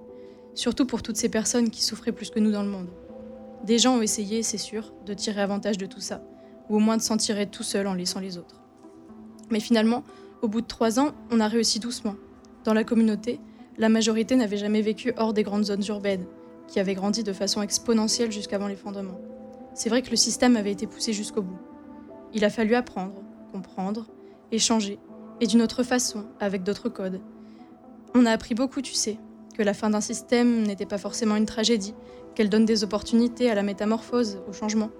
Surtout 0.55 0.87
pour 0.87 1.03
toutes 1.03 1.17
ces 1.17 1.29
personnes 1.29 1.71
qui 1.71 1.83
souffraient 1.83 2.13
plus 2.13 2.31
que 2.31 2.39
nous 2.39 2.53
dans 2.53 2.63
le 2.63 2.69
monde. 2.69 2.89
Des 3.65 3.79
gens 3.79 3.97
ont 3.97 4.03
essayé, 4.03 4.43
c'est 4.43 4.59
sûr, 4.59 4.93
de 5.05 5.15
tirer 5.15 5.41
avantage 5.41 5.79
de 5.79 5.87
tout 5.87 6.01
ça, 6.01 6.23
ou 6.69 6.77
au 6.77 6.79
moins 6.79 6.97
de 6.97 7.03
s'en 7.03 7.17
tirer 7.17 7.47
tout 7.47 7.63
seul 7.63 7.87
en 7.87 7.95
laissant 7.95 8.21
les 8.21 8.39
autres. 8.39 8.63
Mais 9.51 9.61
finalement, 9.61 10.05
au 10.43 10.49
bout 10.49 10.61
de 10.61 10.67
trois 10.67 11.01
ans, 11.01 11.13
on 11.31 11.41
a 11.41 11.49
réussi 11.49 11.81
doucement. 11.81 12.15
Dans 12.65 12.75
la 12.75 12.85
communauté, 12.85 13.41
la 13.79 13.89
majorité 13.89 14.37
n'avait 14.37 14.57
jamais 14.57 14.83
vécu 14.83 15.13
hors 15.17 15.33
des 15.33 15.43
grandes 15.43 15.65
zones 15.65 15.85
urbaines, 15.89 16.27
qui 16.69 16.79
avaient 16.79 16.95
grandi 16.95 17.23
de 17.23 17.33
façon 17.33 17.63
exponentielle 17.63 18.31
jusqu'avant 18.31 18.69
l'effondrement. 18.69 19.21
C'est 19.75 19.89
vrai 19.89 20.03
que 20.03 20.11
le 20.11 20.17
système 20.17 20.57
avait 20.57 20.73
été 20.73 20.87
poussé 20.87 21.13
jusqu'au 21.13 21.43
bout. 21.43 21.59
Il 22.33 22.45
a 22.45 22.51
fallu 22.51 22.75
apprendre, 22.75 23.23
comprendre, 23.53 24.07
échanger, 24.53 24.99
et 25.41 25.47
d'une 25.47 25.63
autre 25.63 25.83
façon, 25.83 26.27
avec 26.39 26.63
d'autres 26.63 26.89
codes, 26.89 27.21
on 28.15 28.27
a 28.27 28.31
appris 28.31 28.55
beaucoup, 28.55 28.81
tu 28.81 28.95
sais, 28.95 29.19
que 29.55 29.63
la 29.63 29.73
fin 29.73 29.91
d'un 29.91 30.01
système 30.01 30.67
n'était 30.67 30.85
pas 30.85 30.99
forcément 30.99 31.37
une 31.37 31.47
tragédie, 31.47 31.95
qu'elle 32.35 32.51
donne 32.51 32.67
des 32.67 32.85
opportunités 32.85 33.49
à 33.49 33.55
la 33.55 33.63
métamorphose, 33.63 34.41
au 34.49 34.53
changement. 34.53 34.91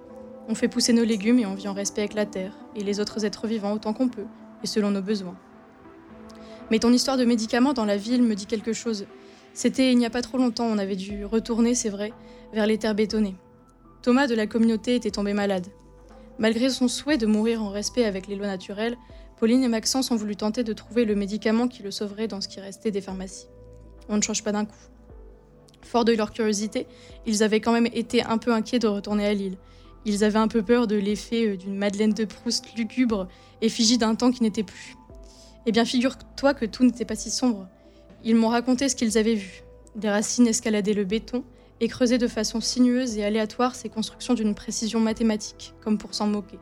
On 0.47 0.55
fait 0.55 0.67
pousser 0.67 0.93
nos 0.93 1.03
légumes 1.03 1.39
et 1.39 1.45
on 1.45 1.55
vit 1.55 1.67
en 1.67 1.73
respect 1.73 2.01
avec 2.01 2.13
la 2.13 2.25
terre 2.25 2.53
et 2.75 2.83
les 2.83 2.99
autres 2.99 3.25
êtres 3.25 3.47
vivants 3.47 3.73
autant 3.73 3.93
qu'on 3.93 4.09
peut, 4.09 4.25
et 4.63 4.67
selon 4.67 4.91
nos 4.91 5.01
besoins. 5.01 5.37
Mais 6.71 6.79
ton 6.79 6.93
histoire 6.93 7.17
de 7.17 7.25
médicaments 7.25 7.73
dans 7.73 7.85
la 7.85 7.97
ville 7.97 8.23
me 8.23 8.35
dit 8.35 8.45
quelque 8.45 8.73
chose. 8.73 9.05
C'était 9.53 9.91
il 9.91 9.97
n'y 9.97 10.05
a 10.05 10.09
pas 10.09 10.21
trop 10.21 10.37
longtemps, 10.37 10.65
on 10.65 10.77
avait 10.77 10.95
dû 10.95 11.25
retourner, 11.25 11.75
c'est 11.75 11.89
vrai, 11.89 12.13
vers 12.53 12.65
les 12.65 12.77
terres 12.77 12.95
bétonnées. 12.95 13.35
Thomas 14.01 14.27
de 14.27 14.35
la 14.35 14.47
communauté 14.47 14.95
était 14.95 15.11
tombé 15.11 15.33
malade. 15.33 15.67
Malgré 16.37 16.69
son 16.69 16.87
souhait 16.87 17.17
de 17.17 17.25
mourir 17.25 17.61
en 17.63 17.69
respect 17.69 18.05
avec 18.05 18.27
les 18.27 18.35
lois 18.35 18.47
naturelles, 18.47 18.97
Pauline 19.37 19.63
et 19.63 19.67
Maxence 19.67 20.11
ont 20.11 20.15
voulu 20.15 20.35
tenter 20.35 20.63
de 20.63 20.73
trouver 20.73 21.05
le 21.05 21.15
médicament 21.15 21.67
qui 21.67 21.83
le 21.83 21.91
sauverait 21.91 22.27
dans 22.27 22.41
ce 22.41 22.47
qui 22.47 22.59
restait 22.59 22.91
des 22.91 23.01
pharmacies. 23.01 23.47
On 24.09 24.17
ne 24.17 24.21
change 24.21 24.43
pas 24.43 24.51
d'un 24.51 24.65
coup. 24.65 24.75
Fort 25.81 26.05
de 26.05 26.13
leur 26.13 26.31
curiosité, 26.31 26.87
ils 27.25 27.43
avaient 27.43 27.59
quand 27.59 27.71
même 27.71 27.87
été 27.93 28.23
un 28.23 28.37
peu 28.37 28.51
inquiets 28.51 28.79
de 28.79 28.87
retourner 28.87 29.25
à 29.25 29.33
Lille. 29.33 29.57
Ils 30.05 30.23
avaient 30.23 30.39
un 30.39 30.47
peu 30.47 30.61
peur 30.61 30.87
de 30.87 30.95
l'effet 30.95 31.47
euh, 31.47 31.57
d'une 31.57 31.75
Madeleine 31.75 32.13
de 32.13 32.25
Proust 32.25 32.75
lugubre, 32.75 33.27
effigie 33.61 33.97
d'un 33.97 34.15
temps 34.15 34.31
qui 34.31 34.43
n'était 34.43 34.63
plus. 34.63 34.95
Eh 35.65 35.71
bien, 35.71 35.85
figure-toi 35.85 36.53
que 36.53 36.65
tout 36.65 36.83
n'était 36.83 37.05
pas 37.05 37.15
si 37.15 37.31
sombre. 37.31 37.67
Ils 38.23 38.35
m'ont 38.35 38.49
raconté 38.49 38.87
ce 38.87 38.95
qu'ils 38.95 39.17
avaient 39.17 39.35
vu. 39.35 39.63
Des 39.95 40.09
racines 40.09 40.47
escaladaient 40.47 40.93
le 40.93 41.05
béton 41.05 41.43
et 41.79 41.87
creusaient 41.87 42.17
de 42.17 42.27
façon 42.27 42.61
sinueuse 42.61 43.17
et 43.17 43.23
aléatoire 43.23 43.75
ces 43.75 43.89
constructions 43.89 44.33
d'une 44.33 44.55
précision 44.55 44.99
mathématique, 44.99 45.73
comme 45.81 45.97
pour 45.97 46.13
s'en 46.13 46.27
moquer. 46.27 46.59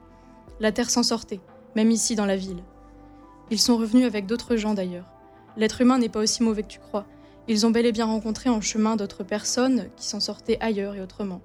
La 0.59 0.71
terre 0.71 0.89
s'en 0.89 1.03
sortait, 1.03 1.41
même 1.75 1.91
ici 1.91 2.15
dans 2.15 2.25
la 2.25 2.37
ville. 2.37 2.63
Ils 3.51 3.59
sont 3.59 3.77
revenus 3.77 4.05
avec 4.05 4.25
d'autres 4.25 4.55
gens 4.55 4.73
d'ailleurs. 4.73 5.09
L'être 5.57 5.81
humain 5.81 5.97
n'est 5.97 6.09
pas 6.09 6.21
aussi 6.21 6.41
mauvais 6.43 6.63
que 6.63 6.67
tu 6.67 6.79
crois. 6.79 7.05
Ils 7.47 7.65
ont 7.65 7.71
bel 7.71 7.85
et 7.85 7.91
bien 7.91 8.05
rencontré 8.05 8.49
en 8.49 8.61
chemin 8.61 8.95
d'autres 8.95 9.23
personnes 9.23 9.89
qui 9.97 10.05
s'en 10.05 10.19
sortaient 10.19 10.57
ailleurs 10.61 10.95
et 10.95 11.01
autrement. 11.01 11.41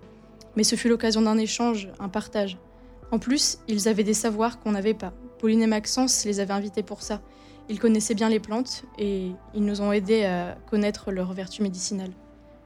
Mais 0.56 0.62
ce 0.62 0.76
fut 0.76 0.88
l'occasion 0.88 1.22
d'un 1.22 1.38
échange, 1.38 1.88
un 1.98 2.08
partage. 2.08 2.56
En 3.10 3.18
plus, 3.18 3.58
ils 3.68 3.88
avaient 3.88 4.04
des 4.04 4.14
savoirs 4.14 4.60
qu'on 4.60 4.72
n'avait 4.72 4.94
pas. 4.94 5.12
Pauline 5.38 5.62
et 5.62 5.66
Maxence 5.66 6.24
les 6.24 6.40
avaient 6.40 6.52
invités 6.52 6.82
pour 6.82 7.02
ça. 7.02 7.20
Ils 7.68 7.80
connaissaient 7.80 8.14
bien 8.14 8.28
les 8.28 8.40
plantes 8.40 8.84
et 8.98 9.32
ils 9.54 9.64
nous 9.64 9.80
ont 9.80 9.92
aidés 9.92 10.24
à 10.24 10.56
connaître 10.70 11.10
leurs 11.10 11.32
vertus 11.32 11.60
médicinales. 11.60 12.12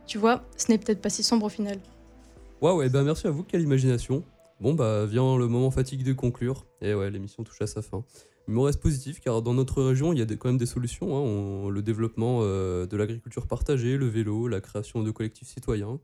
Tu 0.07 0.19
vois, 0.19 0.43
ce 0.57 0.71
n'est 0.71 0.79
peut-être 0.79 1.01
pas 1.01 1.11
si 1.11 1.23
sombre 1.23 1.47
au 1.47 1.49
final. 1.49 1.79
Waouh, 2.61 2.83
et 2.83 2.89
ben 2.89 3.03
merci 3.03 3.27
à 3.27 3.31
vous, 3.31 3.43
quelle 3.43 3.63
imagination. 3.63 4.25
Bon 4.61 4.75
bah 4.75 5.07
vient 5.07 5.37
le 5.37 5.49
moment 5.49 5.71
fatigue 5.71 6.05
de 6.05 6.13
conclure. 6.13 6.67
Et 6.81 6.95
ouais, 6.95 7.11
l'émission 7.11 7.43
touche 7.43 7.63
à 7.63 7.67
sa 7.67 7.83
fin. 7.83 8.05
Il 8.49 8.55
me 8.55 8.61
reste 8.61 8.81
positif 8.81 9.21
car 9.21 9.41
dans 9.43 9.55
notre 9.55 9.83
région, 9.83 10.13
il 10.13 10.19
y 10.19 10.23
a 10.23 10.27
quand 10.27 10.49
même 10.49 10.59
des 10.59 10.67
solutions. 10.67 11.17
hein. 11.17 11.21
On- 11.21 11.69
le 11.71 11.83
développement 11.83 12.41
euh, 12.43 12.87
de 12.87 12.97
l'agriculture 12.97 13.47
partagée, 13.47 13.97
le 13.97 14.07
vélo, 14.09 14.49
la 14.49 14.61
création 14.61 15.03
de 15.03 15.11
collectifs 15.11 15.49
citoyens 15.49 15.99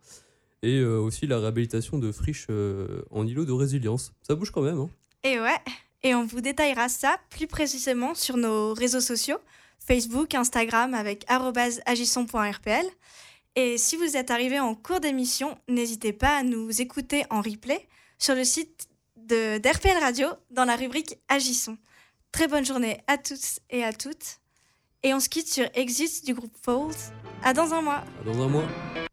et 0.63 0.79
euh, 0.79 0.99
aussi 0.99 1.27
la 1.27 1.39
réhabilitation 1.39 1.99
de 1.99 2.11
friches 2.13 2.47
euh, 2.51 3.03
en 3.11 3.27
îlots 3.27 3.45
de 3.45 3.53
résilience. 3.53 4.13
Ça 4.23 4.35
bouge 4.35 4.51
quand 4.51 4.63
même. 4.63 4.79
hein. 4.79 4.89
Et 5.25 5.39
ouais, 5.41 5.59
et 6.05 6.15
on 6.15 6.25
vous 6.25 6.41
détaillera 6.41 6.89
ça 6.89 7.19
plus 7.31 7.47
précisément 7.49 8.15
sur 8.15 8.37
nos 8.37 8.73
réseaux 8.73 9.01
sociaux, 9.01 9.39
Facebook, 9.81 10.35
Instagram 10.35 10.95
avec 10.95 11.25
arobase 11.29 11.81
agissons.rpl. 11.87 12.87
Et 13.57 13.79
si 13.79 13.97
vous 13.97 14.17
êtes 14.17 14.31
arrivé 14.31 14.61
en 14.61 14.75
cours 14.77 15.01
d'émission, 15.01 15.59
n'hésitez 15.69 16.13
pas 16.13 16.39
à 16.39 16.43
nous 16.45 16.81
écouter 16.81 17.25
en 17.31 17.41
replay 17.43 17.89
sur 18.19 18.35
le 18.37 18.45
site 18.45 18.89
d'RPL 19.17 19.99
Radio 20.01 20.29
dans 20.51 20.65
la 20.65 20.77
rubrique 20.77 21.19
Agissons. 21.29 21.77
Très 22.33 22.47
bonne 22.47 22.65
journée 22.65 22.99
à 23.07 23.19
tous 23.19 23.59
et 23.71 23.85
à 23.85 23.93
toutes. 23.93 24.41
Et 25.03 25.15
on 25.15 25.21
se 25.21 25.29
quitte 25.29 25.49
sur 25.49 25.69
Exist 25.75 26.27
du 26.27 26.35
groupe 26.35 26.57
Fold. 26.63 26.95
À 27.43 27.53
dans 27.53 27.73
un 27.73 27.83
mois. 27.83 28.05
Dans 28.25 28.43
un 28.43 28.49
mois. 28.49 29.08